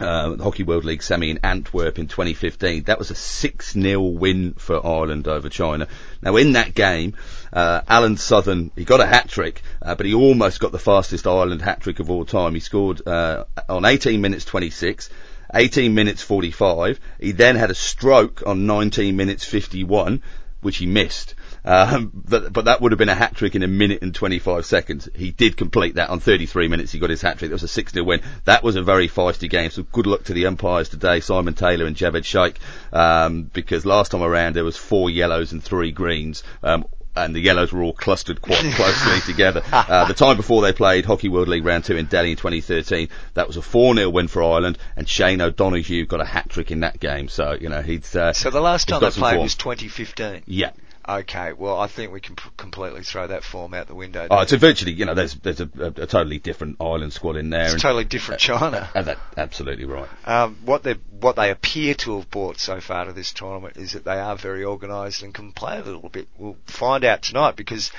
uh, 0.00 0.36
the 0.36 0.44
Hockey 0.44 0.62
World 0.62 0.84
League 0.84 1.02
semi 1.02 1.30
in 1.30 1.40
Antwerp 1.42 1.98
in 1.98 2.06
2015. 2.06 2.84
That 2.84 3.00
was 3.00 3.10
a 3.10 3.14
6-0 3.14 4.14
win 4.14 4.54
for 4.54 4.86
Ireland 4.86 5.26
over 5.26 5.48
China. 5.48 5.88
Now 6.22 6.36
in 6.36 6.52
that 6.52 6.72
game, 6.72 7.16
uh, 7.52 7.82
Alan 7.88 8.16
Sothern, 8.16 8.70
he 8.76 8.84
got 8.84 9.00
a 9.00 9.06
hat-trick, 9.06 9.60
uh, 9.82 9.96
but 9.96 10.06
he 10.06 10.14
almost 10.14 10.60
got 10.60 10.72
the 10.72 10.78
fastest 10.78 11.26
Ireland 11.26 11.62
hat-trick 11.62 11.98
of 11.98 12.10
all 12.10 12.24
time. 12.24 12.54
He 12.54 12.60
scored 12.60 13.06
uh, 13.06 13.44
on 13.68 13.84
18 13.84 14.20
minutes 14.20 14.44
26, 14.44 15.10
18 15.54 15.94
minutes 15.94 16.22
45. 16.22 17.00
He 17.20 17.32
then 17.32 17.56
had 17.56 17.70
a 17.70 17.74
stroke 17.74 18.42
on 18.46 18.66
19 18.66 19.16
minutes 19.16 19.44
51, 19.44 20.22
which 20.60 20.78
he 20.78 20.86
missed. 20.86 21.34
Um, 21.64 22.10
but, 22.14 22.52
but 22.52 22.64
that 22.66 22.80
would 22.80 22.92
have 22.92 22.98
been 22.98 23.08
a 23.08 23.14
hat 23.14 23.34
trick 23.34 23.54
in 23.54 23.62
a 23.62 23.68
minute 23.68 24.02
and 24.02 24.14
25 24.14 24.64
seconds. 24.64 25.08
He 25.14 25.30
did 25.30 25.56
complete 25.56 25.96
that 25.96 26.10
on 26.10 26.20
33 26.20 26.68
minutes. 26.68 26.92
He 26.92 26.98
got 26.98 27.10
his 27.10 27.22
hat 27.22 27.38
trick. 27.38 27.50
That 27.50 27.56
was 27.56 27.62
a 27.62 27.68
6 27.68 27.92
0 27.92 28.04
win. 28.04 28.20
That 28.44 28.62
was 28.62 28.76
a 28.76 28.82
very 28.82 29.08
feisty 29.08 29.48
game. 29.48 29.70
So 29.70 29.82
good 29.82 30.06
luck 30.06 30.24
to 30.24 30.34
the 30.34 30.46
umpires 30.46 30.88
today, 30.88 31.20
Simon 31.20 31.54
Taylor 31.54 31.86
and 31.86 31.96
Javed 31.96 32.24
Sheikh, 32.24 32.58
um, 32.92 33.44
because 33.44 33.84
last 33.84 34.12
time 34.12 34.22
around 34.22 34.56
there 34.56 34.64
was 34.64 34.76
four 34.76 35.10
yellows 35.10 35.52
and 35.52 35.62
three 35.62 35.92
greens. 35.92 36.42
Um, 36.62 36.86
and 37.16 37.34
the 37.34 37.40
yellows 37.40 37.72
were 37.72 37.82
all 37.82 37.92
clustered 37.92 38.40
quite 38.40 38.62
closely 38.74 39.20
together. 39.22 39.62
Uh, 39.72 40.06
the 40.06 40.14
time 40.14 40.36
before 40.36 40.62
they 40.62 40.72
played 40.72 41.04
Hockey 41.04 41.28
World 41.28 41.48
League 41.48 41.64
Round 41.64 41.84
2 41.84 41.96
in 41.96 42.06
Delhi 42.06 42.30
in 42.32 42.36
2013, 42.36 43.08
that 43.34 43.46
was 43.46 43.56
a 43.56 43.60
4-0 43.60 44.12
win 44.12 44.28
for 44.28 44.42
Ireland, 44.42 44.78
and 44.96 45.08
Shane 45.08 45.40
O'Donoghue 45.40 46.06
got 46.06 46.20
a 46.20 46.24
hat-trick 46.24 46.70
in 46.70 46.80
that 46.80 47.00
game. 47.00 47.28
So, 47.28 47.56
you 47.60 47.68
know, 47.68 47.82
he's... 47.82 48.14
Uh, 48.14 48.32
So 48.32 48.50
the 48.50 48.60
last 48.60 48.88
time 48.88 49.00
they 49.00 49.10
played 49.10 49.34
form. 49.34 49.42
was 49.42 49.54
2015. 49.56 50.42
Yeah. 50.46 50.70
Okay, 51.08 51.54
well, 51.54 51.80
I 51.80 51.86
think 51.86 52.12
we 52.12 52.20
can 52.20 52.36
p- 52.36 52.50
completely 52.56 53.02
throw 53.02 53.26
that 53.26 53.42
form 53.42 53.74
out 53.74 53.88
the 53.88 53.94
window. 53.94 54.28
Oh, 54.30 54.40
it's 54.40 54.52
a 54.52 54.58
virtually, 54.58 54.92
you 54.92 55.06
know, 55.06 55.14
there's 55.14 55.34
there's 55.34 55.60
a, 55.60 55.68
a, 55.78 55.86
a 55.86 56.06
totally 56.06 56.38
different 56.38 56.76
island 56.80 57.12
squad 57.12 57.36
in 57.36 57.50
there. 57.50 57.64
It's 57.64 57.72
and, 57.72 57.82
totally 57.82 58.04
different 58.04 58.40
China. 58.40 58.88
and 58.94 59.06
that, 59.06 59.18
absolutely 59.36 59.86
right. 59.86 60.08
Um, 60.26 60.58
what 60.64 60.82
they 60.82 60.94
what 61.18 61.36
they 61.36 61.50
appear 61.50 61.94
to 61.94 62.18
have 62.18 62.30
brought 62.30 62.60
so 62.60 62.80
far 62.80 63.06
to 63.06 63.12
this 63.12 63.32
tournament 63.32 63.76
is 63.76 63.92
that 63.92 64.04
they 64.04 64.18
are 64.18 64.36
very 64.36 64.64
organised 64.64 65.22
and 65.22 65.34
can 65.34 65.52
play 65.52 65.78
a 65.78 65.82
little 65.82 66.08
bit. 66.08 66.28
We'll 66.38 66.56
find 66.66 67.04
out 67.04 67.22
tonight 67.22 67.56
because 67.56 67.90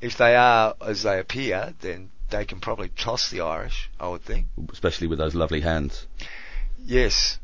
if 0.00 0.16
they 0.16 0.36
are 0.36 0.74
as 0.80 1.02
they 1.02 1.18
appear, 1.18 1.74
then 1.80 2.10
they 2.30 2.44
can 2.44 2.60
probably 2.60 2.90
toss 2.90 3.30
the 3.30 3.40
Irish. 3.40 3.90
I 3.98 4.08
would 4.08 4.22
think. 4.22 4.46
Especially 4.70 5.08
with 5.08 5.18
those 5.18 5.34
lovely 5.34 5.62
hands. 5.62 6.06
Yes. 6.84 7.39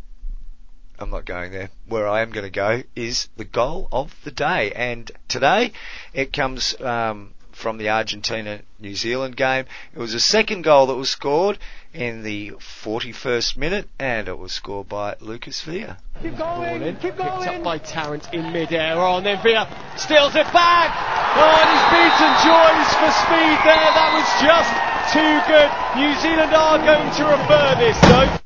I'm 0.98 1.10
not 1.10 1.26
going 1.26 1.52
there. 1.52 1.70
Where 1.86 2.08
I 2.08 2.22
am 2.22 2.30
going 2.30 2.44
to 2.44 2.50
go 2.50 2.82
is 2.94 3.28
the 3.36 3.44
goal 3.44 3.88
of 3.92 4.14
the 4.24 4.30
day. 4.30 4.72
And 4.72 5.10
today 5.28 5.72
it 6.14 6.32
comes 6.32 6.74
um, 6.80 7.34
from 7.52 7.76
the 7.76 7.90
Argentina 7.90 8.60
New 8.78 8.94
Zealand 8.94 9.36
game. 9.36 9.66
It 9.94 9.98
was 9.98 10.14
a 10.14 10.20
second 10.20 10.62
goal 10.62 10.86
that 10.86 10.94
was 10.94 11.10
scored 11.10 11.58
in 11.92 12.22
the 12.22 12.52
41st 12.84 13.56
minute 13.56 13.88
and 13.98 14.28
it 14.28 14.38
was 14.38 14.52
scored 14.52 14.88
by 14.88 15.16
Lucas 15.20 15.62
Vila. 15.62 15.98
Keep 16.22 16.38
going, 16.38 16.96
keep 16.96 17.16
going. 17.16 17.40
Picked 17.40 17.48
up 17.48 17.62
by 17.62 17.78
Tarrant 17.78 18.32
in 18.32 18.52
mid-air. 18.52 18.96
Oh, 18.96 19.18
and 19.18 19.26
then 19.26 19.42
Vila 19.42 19.68
steals 19.96 20.34
it 20.34 20.48
back. 20.52 20.92
Oh, 21.36 21.56
and 21.60 21.68
he's 21.72 21.86
beaten 21.92 22.32
Joyce 22.40 22.92
for 22.96 23.12
speed 23.24 23.56
there. 23.68 23.90
That 23.92 24.12
was 24.16 24.28
just 24.40 24.72
too 25.12 25.34
good. 25.44 25.68
New 26.00 26.12
Zealand 26.20 26.54
are 26.54 26.78
going 26.78 27.12
to 27.16 27.24
refer 27.24 27.74
this, 27.78 28.00
though. 28.00 28.40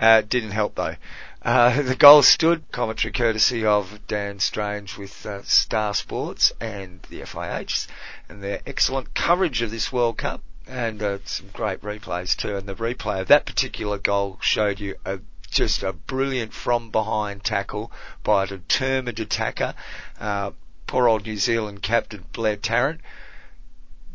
Uh, 0.00 0.22
didn't 0.22 0.52
help 0.52 0.76
though. 0.76 0.94
Uh, 1.42 1.82
the 1.82 1.94
goal 1.94 2.22
stood, 2.22 2.70
commentary 2.72 3.12
courtesy 3.12 3.64
of 3.64 4.00
Dan 4.06 4.40
Strange 4.40 4.96
with 4.96 5.24
uh, 5.24 5.42
Star 5.42 5.94
Sports 5.94 6.52
and 6.60 7.00
the 7.10 7.20
FIH, 7.20 7.86
and 8.28 8.42
their 8.42 8.60
excellent 8.66 9.14
coverage 9.14 9.62
of 9.62 9.70
this 9.70 9.92
World 9.92 10.18
Cup, 10.18 10.42
and 10.66 11.02
uh, 11.02 11.18
some 11.24 11.48
great 11.52 11.80
replays 11.82 12.36
too. 12.36 12.56
And 12.56 12.68
the 12.68 12.74
replay 12.74 13.20
of 13.20 13.28
that 13.28 13.46
particular 13.46 13.98
goal 13.98 14.38
showed 14.40 14.80
you 14.80 14.96
a 15.04 15.20
just 15.50 15.82
a 15.82 15.92
brilliant 15.92 16.52
from 16.52 16.90
behind 16.90 17.42
tackle 17.42 17.90
by 18.22 18.44
a 18.44 18.46
determined 18.46 19.18
attacker. 19.18 19.74
Uh, 20.20 20.50
poor 20.86 21.08
old 21.08 21.24
New 21.24 21.36
Zealand 21.36 21.82
captain 21.82 22.24
Blair 22.32 22.56
Tarrant. 22.56 23.00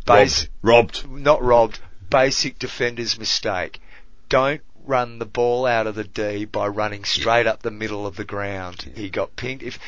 Bas- 0.05 0.47
Robbed. 0.61 1.09
not 1.09 1.41
robbed. 1.41 1.79
Basic 2.09 2.59
defender's 2.59 3.17
mistake. 3.17 3.81
Don't 4.29 4.61
run 4.85 5.19
the 5.19 5.25
ball 5.25 5.65
out 5.65 5.87
of 5.87 5.95
the 5.95 6.03
D 6.03 6.45
by 6.45 6.67
running 6.67 7.03
straight 7.03 7.47
up 7.47 7.61
the 7.61 7.71
middle 7.71 8.05
of 8.05 8.15
the 8.15 8.25
ground. 8.25 8.91
He 8.95 9.09
got 9.09 9.35
pinged. 9.35 9.63
If 9.63 9.79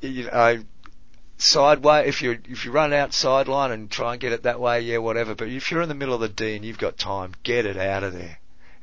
you 0.00 0.24
know 0.24 0.62
sideway, 1.38 2.08
if 2.08 2.22
you 2.22 2.38
if 2.48 2.64
you 2.64 2.72
run 2.72 2.92
out 2.92 3.12
sideline 3.12 3.72
and 3.72 3.90
try 3.90 4.12
and 4.12 4.20
get 4.20 4.32
it 4.32 4.44
that 4.44 4.60
way, 4.60 4.80
yeah, 4.80 4.98
whatever. 4.98 5.34
But 5.34 5.48
if 5.48 5.70
you're 5.70 5.82
in 5.82 5.88
the 5.88 5.94
middle 5.94 6.14
of 6.14 6.20
the 6.20 6.28
D 6.28 6.56
and 6.56 6.64
you've 6.64 6.78
got 6.78 6.98
time, 6.98 7.34
get 7.42 7.66
it 7.66 7.76
out 7.76 8.04
of 8.04 8.12
there. 8.12 8.38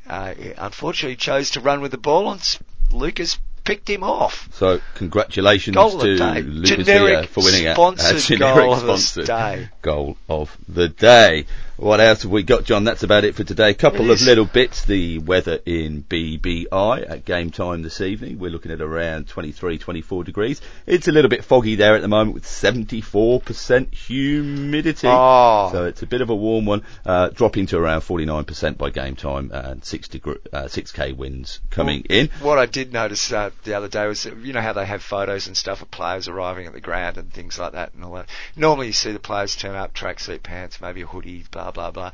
Uh, 0.07 0.33
unfortunately, 0.57 1.11
he 1.11 1.17
chose 1.17 1.51
to 1.51 1.59
run 1.59 1.81
with 1.81 1.91
the 1.91 1.97
ball, 1.97 2.31
and 2.31 2.59
Lucas 2.91 3.37
picked 3.63 3.87
him 3.89 4.03
off. 4.03 4.49
So 4.53 4.81
congratulations 4.95 5.75
Goal 5.75 5.99
to. 5.99 6.05
Lucas 6.07 6.69
Generic 6.87 7.29
for 7.29 7.43
winning 7.43 7.65
it. 7.65 7.75
sponsored 7.75 8.17
A 8.17 8.19
generic 8.19 8.55
goal 8.55 8.73
of 8.73 9.13
the 9.13 9.23
day. 9.23 9.69
goal 9.83 10.17
of 10.27 10.57
the 10.67 10.89
day. 10.89 11.45
What 11.79 12.01
else 12.01 12.23
have 12.23 12.31
we 12.31 12.43
got, 12.43 12.65
John? 12.65 12.83
That's 12.83 13.03
about 13.03 13.23
it 13.23 13.35
for 13.35 13.45
today. 13.45 13.69
A 13.69 13.73
couple 13.73 14.11
of 14.11 14.21
little 14.21 14.43
bits. 14.43 14.83
The 14.83 15.19
weather 15.19 15.61
in 15.65 16.03
BBI 16.03 17.09
at 17.09 17.23
game 17.23 17.51
time 17.51 17.83
this 17.83 18.01
evening. 18.01 18.37
We're 18.37 18.49
looking 18.49 18.73
at 18.73 18.81
around 18.81 19.29
23, 19.29 19.77
24 19.77 20.25
degrees. 20.25 20.59
It's 20.85 21.07
a 21.07 21.13
little 21.13 21.29
bit 21.29 21.45
foggy 21.45 21.75
there 21.75 21.95
at 21.95 22.01
the 22.01 22.09
moment 22.09 22.33
with 22.33 22.43
74% 22.43 23.93
humidity. 23.93 25.07
Oh. 25.07 25.69
So 25.71 25.85
it's 25.85 26.01
a 26.01 26.05
bit 26.05 26.19
of 26.19 26.29
a 26.29 26.35
warm 26.35 26.65
one, 26.65 26.83
uh, 27.05 27.29
dropping 27.29 27.67
to 27.67 27.77
around 27.77 28.01
49% 28.01 28.77
by 28.77 28.89
game 28.89 29.15
time 29.15 29.49
and 29.53 29.81
6 29.81 30.07
degree, 30.09 30.35
uh, 30.51 30.63
6k 30.63 31.15
winds 31.15 31.61
coming 31.69 32.01
in. 32.09 32.27
What 32.41 32.57
I 32.59 32.65
did 32.65 32.91
notice 32.91 33.31
uh, 33.31 33.51
the 33.63 33.75
other 33.75 33.87
day 33.87 34.05
was, 34.05 34.25
you 34.25 34.51
know 34.51 34.59
how 34.59 34.73
they 34.73 34.85
have 34.85 35.01
photos 35.01 35.47
and 35.47 35.55
stuff 35.55 35.81
of 35.81 35.89
players 35.89 36.27
arriving 36.27 36.67
at 36.67 36.73
the 36.73 36.81
ground 36.81 37.17
and 37.17 37.31
things 37.31 37.57
like 37.57 37.71
that 37.71 37.93
and 37.93 38.03
all 38.03 38.15
that. 38.15 38.27
Normally 38.57 38.87
you 38.87 38.93
see 38.93 39.13
the 39.13 39.19
players 39.19 39.55
turn 39.55 39.75
up, 39.75 39.93
tracksuit 39.93 40.43
pants, 40.43 40.81
maybe 40.81 41.03
a 41.03 41.05
hoodie, 41.05 41.45
blah 41.49 41.68
blah 41.71 41.91
blah. 41.91 42.11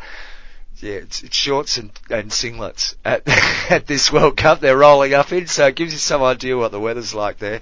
Yeah, 0.81 0.95
it's, 0.95 1.23
it's 1.23 1.37
shorts 1.37 1.77
and, 1.77 1.89
and 2.09 2.31
singlets 2.31 2.95
at 3.05 3.23
at 3.71 3.87
this 3.87 4.11
World 4.11 4.35
Cup 4.35 4.59
they're 4.59 4.77
rolling 4.77 5.13
up 5.13 5.31
in, 5.31 5.47
so 5.47 5.67
it 5.67 5.75
gives 5.75 5.93
you 5.93 5.99
some 5.99 6.21
idea 6.21 6.57
what 6.57 6.71
the 6.73 6.81
weather's 6.81 7.13
like 7.15 7.37
there. 7.39 7.61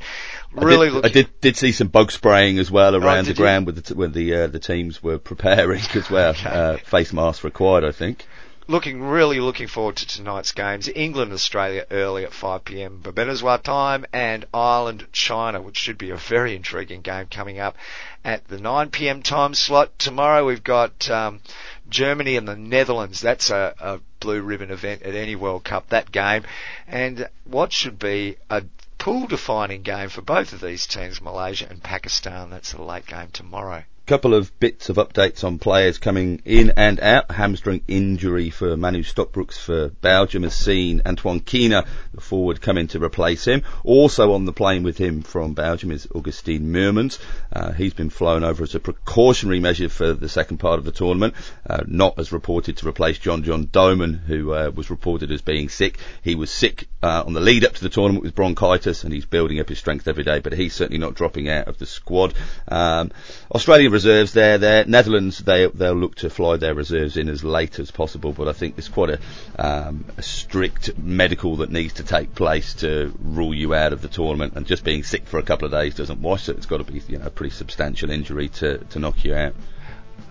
Really 0.52 0.88
I 0.88 0.90
did, 0.90 0.94
looking. 0.94 1.10
I 1.10 1.14
did 1.14 1.42
did 1.42 1.58
see 1.58 1.72
some 1.72 1.90
bug 1.90 2.12
spraying 2.12 2.58
as 2.58 2.72
well 2.72 2.96
around 2.96 3.26
did 3.26 3.36
the 3.36 3.40
you? 3.40 3.46
ground 3.46 3.66
with 3.68 3.84
the 3.86 3.96
when 3.96 4.14
the 4.14 4.34
uh, 4.36 4.48
the 4.48 4.60
teams 4.60 5.04
were 5.04 5.20
preparing 5.20 5.82
as 5.94 6.10
well. 6.10 6.34
Okay. 6.40 6.50
Uh, 6.50 6.78
face 6.78 7.14
masks 7.14 7.44
required, 7.44 7.84
I 7.84 7.92
think. 7.92 8.26
looking 8.68 9.02
really 9.04 9.40
looking 9.40 9.68
forward 9.68 9.98
to 9.98 10.08
tonight's 10.08 10.52
games. 10.54 10.90
England 10.96 11.34
Australia 11.34 11.86
early 11.92 12.24
at 12.24 12.34
5 12.34 12.64
p.m. 12.66 13.00
Bhubaneswar 13.04 13.62
time 13.62 14.06
and 14.14 14.46
Ireland 14.54 15.06
China, 15.12 15.62
which 15.62 15.78
should 15.78 15.98
be 15.98 16.10
a 16.12 16.16
very 16.16 16.56
intriguing 16.56 17.02
game 17.02 17.28
coming 17.30 17.60
up 17.60 17.76
at 18.24 18.48
the 18.48 18.58
9 18.60 18.90
p.m. 18.90 19.22
time 19.22 19.54
slot. 19.54 20.00
Tomorrow 20.00 20.46
we've 20.46 20.64
got 20.64 21.10
um, 21.12 21.42
Germany 21.89 22.36
and 22.38 22.48
the 22.48 22.56
Netherlands. 22.56 23.22
That's 23.22 23.50
a, 23.50 23.74
a 23.80 24.00
blue 24.19 24.41
ribbon 24.41 24.72
event 24.72 25.04
at 25.04 25.15
any 25.15 25.36
World 25.36 25.63
Cup. 25.63 25.89
That 25.89 26.12
game 26.12 26.43
and 26.88 27.30
what 27.46 27.72
should 27.72 28.00
be 28.00 28.38
a 28.50 28.63
pool 28.98 29.28
defining 29.28 29.82
game 29.82 30.10
for 30.10 30.22
both 30.22 30.54
of 30.54 30.62
these 30.62 30.88
teams, 30.88 31.22
Malaysia 31.22 31.67
and 31.69 31.84
Pakistan. 31.84 32.50
That's 32.50 32.74
a 32.74 32.82
late 32.82 33.06
game 33.06 33.30
tomorrow. 33.34 33.84
Couple 34.06 34.34
of 34.34 34.60
bits 34.60 34.89
of 34.89 34.98
updates 34.98 35.46
on 35.46 35.60
players 35.60 35.98
coming 35.98 36.42
in 36.44 36.74
and 36.76 37.00
out. 37.00 37.32
Hamstring 37.32 37.86
injury 37.88 38.50
for 38.50 38.76
Manu 38.76 39.02
Stockbroekx 39.02 39.58
for 39.58 39.88
Belgium 40.02 40.44
has 40.44 40.54
seen 40.54 41.02
Antoine 41.06 41.39
Kiener, 41.39 41.86
the 42.13 42.20
forward, 42.20 42.60
come 42.60 42.78
in 42.78 42.89
to 42.89 43.02
replace 43.02 43.46
him. 43.46 43.63
Also 43.86 44.34
on 44.34 44.44
the 44.44 44.52
plane 44.52 44.84
with 44.84 44.98
him 44.98 45.22
from 45.22 45.54
Belgium 45.54 45.89
is 45.89 46.06
Augustine 46.13 46.74
Meurmans. 46.74 47.18
Uh, 47.54 47.72
he's 47.72 47.94
been 47.94 48.10
flown 48.10 48.44
over 48.44 48.63
as 48.63 48.76
a 48.76 48.80
precautionary 48.82 49.62
measure 49.62 49.88
for 49.88 50.12
the 50.12 50.28
second 50.28 50.58
part 50.58 50.80
of 50.80 50.84
the 50.84 50.92
tournament, 50.92 51.34
uh, 51.66 51.84
not 51.88 52.20
as 52.20 52.34
reported 52.34 52.76
to 52.76 52.89
replace 52.89 53.20
John 53.20 53.44
John 53.44 53.68
Dohmen, 53.68 54.20
who 54.20 54.54
uh, 54.54 54.70
was 54.76 54.89
reported 54.89 55.32
as 55.32 55.42
being 55.42 55.70
sick. 55.70 55.98
He 56.22 56.36
was 56.36 56.52
sick 56.52 56.89
uh, 57.02 57.24
on 57.26 57.32
the 57.32 57.39
lead 57.39 57.63
up 57.63 57.76
to 57.76 57.82
the 57.82 57.89
tournament 57.89 58.26
with 58.26 58.36
bronchitis, 58.36 59.06
and 59.06 59.13
he's 59.13 59.26
building 59.26 59.62
up 59.62 59.70
his 59.70 59.80
strength 59.80 60.10
every 60.10 60.26
day. 60.26 60.39
But 60.39 60.52
he's 60.52 60.74
certainly 60.74 61.00
not 61.00 61.16
dropping 61.16 61.48
out 61.48 61.70
of 61.70 61.78
the 61.78 61.86
squad. 61.86 62.34
Um, 62.68 63.13
Australia 63.50 63.93
reserves 63.94 64.34
there. 64.34 64.58
There, 64.58 64.84
Netherlands 64.86 65.38
they 65.38 65.68
they'll 65.68 65.94
look 65.94 66.16
to 66.16 66.30
fly 66.30 66.58
their 66.58 66.74
reserves 66.74 67.16
in 67.16 67.30
as 67.30 67.44
late 67.44 67.80
as 67.80 67.92
possible. 67.92 68.34
But 68.34 68.50
I 68.50 68.54
think 68.54 68.76
there's 68.76 68.90
quite 68.90 69.12
a, 69.12 69.20
um, 69.58 70.06
a 70.18 70.22
strict 70.22 70.98
medical 70.98 71.58
that 71.58 71.72
needs 71.72 71.94
to 71.94 72.04
take 72.04 72.36
place 72.36 72.74
to 72.76 73.14
rule 73.22 73.54
you 73.54 73.74
out 73.74 73.94
of 73.94 74.02
the 74.02 74.10
tournament. 74.10 74.54
And 74.56 74.66
just 74.66 74.84
being 74.84 75.04
sick 75.04 75.28
for 75.28 75.38
a 75.38 75.44
couple 75.44 75.66
of 75.66 75.72
days 75.72 75.96
doesn't 75.96 76.22
wash 76.22 76.50
it. 76.50 76.58
It's 76.58 76.66
got 76.66 76.86
to 76.86 76.92
be 76.92 77.02
you 77.08 77.20
know 77.20 77.28
a 77.28 77.30
pretty 77.30 77.56
substantial 77.56 78.10
injury 78.10 78.50
to 78.50 78.80
to 78.80 79.00
knock 79.00 79.24
you 79.24 79.36
out. 79.36 79.56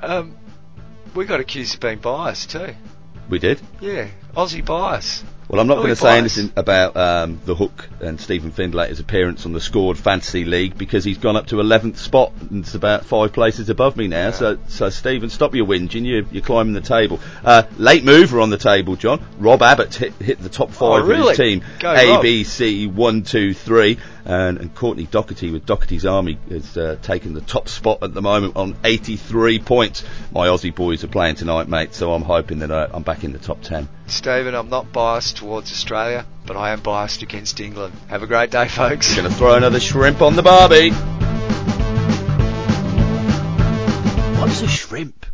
Um, 0.03 0.37
we 1.15 1.25
got 1.25 1.41
accused 1.41 1.75
of 1.75 1.81
being 1.81 1.99
biased 1.99 2.51
too. 2.51 2.75
We 3.29 3.39
did. 3.39 3.61
Yeah, 3.81 4.09
Aussie 4.37 4.65
bias. 4.65 5.25
Well, 5.49 5.61
I'm 5.61 5.67
not 5.67 5.77
going 5.77 5.89
to 5.89 5.97
say 5.97 6.17
anything 6.17 6.51
about 6.57 6.97
um, 6.97 7.39
the 7.45 7.55
hook 7.55 7.87
and 8.01 8.19
Stephen 8.19 8.53
Findlater's 8.53 9.01
appearance 9.01 9.45
on 9.45 9.53
the 9.53 9.61
scored 9.61 9.99
fantasy 9.99 10.47
league 10.47 10.79
because 10.79 11.05
he's 11.05 11.19
gone 11.19 11.37
up 11.37 11.49
to 11.49 11.57
11th 11.57 11.99
spot 11.99 12.33
and 12.49 12.65
it's 12.65 12.75
about 12.75 13.05
five 13.05 13.35
places 13.35 13.69
above 13.69 13.95
me 13.99 14.09
now. 14.09 14.31
So, 14.31 14.57
so 14.69 14.89
Stephen, 14.89 15.29
stop 15.29 15.55
your 15.55 15.67
whinging. 15.67 16.07
You're, 16.07 16.23
you're 16.31 16.43
climbing 16.43 16.73
the 16.73 16.81
table. 16.81 17.21
Uh, 17.45 17.65
late 17.77 18.03
mover 18.03 18.41
on 18.41 18.49
the 18.49 18.57
table, 18.57 18.97
John. 18.97 19.23
Rob 19.39 19.61
Abbott 19.61 19.95
hit, 19.95 20.15
hit 20.15 20.39
the 20.39 20.49
top 20.49 20.71
five 20.71 21.03
Oh, 21.03 21.07
really? 21.07 21.21
of 21.21 21.29
his 21.29 21.37
team. 21.37 21.63
Go, 21.81 21.93
A. 21.93 22.23
B, 22.23 22.45
C, 22.45 22.87
one, 22.87 23.23
two, 23.23 23.53
three, 23.53 23.99
and, 24.25 24.57
and 24.57 24.75
Courtney 24.75 25.05
Doherty 25.05 25.51
with 25.51 25.67
Doherty's 25.67 26.07
Army 26.07 26.39
has 26.49 26.79
uh, 26.79 26.97
taken 27.03 27.35
the 27.35 27.43
top 27.43 27.69
spot 27.69 27.99
at 28.03 28.15
the 28.15 28.23
moment 28.23 28.57
on 28.57 28.75
83 28.85 29.59
points. 29.59 30.03
My 30.33 30.47
Aussie 30.47 30.75
boys 30.75 31.05
are 31.05 31.09
playing 31.09 31.35
tonight, 31.35 31.69
mate. 31.69 31.95
So 31.95 32.15
I'm 32.15 32.23
hoping 32.23 32.61
that 32.61 32.71
uh, 32.71 32.89
I'm 32.91 33.03
back 33.03 33.23
in 33.25 33.33
the 33.33 33.39
top 33.39 33.61
10. 33.61 33.87
Stephen, 34.13 34.55
I'm 34.55 34.69
not 34.69 34.93
biased 34.93 35.39
towards 35.39 35.73
Australia, 35.73 36.27
but 36.45 36.55
I 36.55 36.71
am 36.71 36.81
biased 36.81 37.23
against 37.23 37.59
England. 37.61 37.95
Have 38.09 38.23
a 38.23 38.27
great 38.27 38.51
day, 38.51 38.69
folks. 38.69 39.17
Going 39.17 39.27
to 39.27 39.35
throw 39.35 39.55
another 39.55 39.81
shrimp 39.81 40.21
on 40.21 40.37
the 40.37 40.43
barbie. 40.43 40.91
What's 44.39 44.61
a 44.61 44.69
shrimp? 44.69 45.25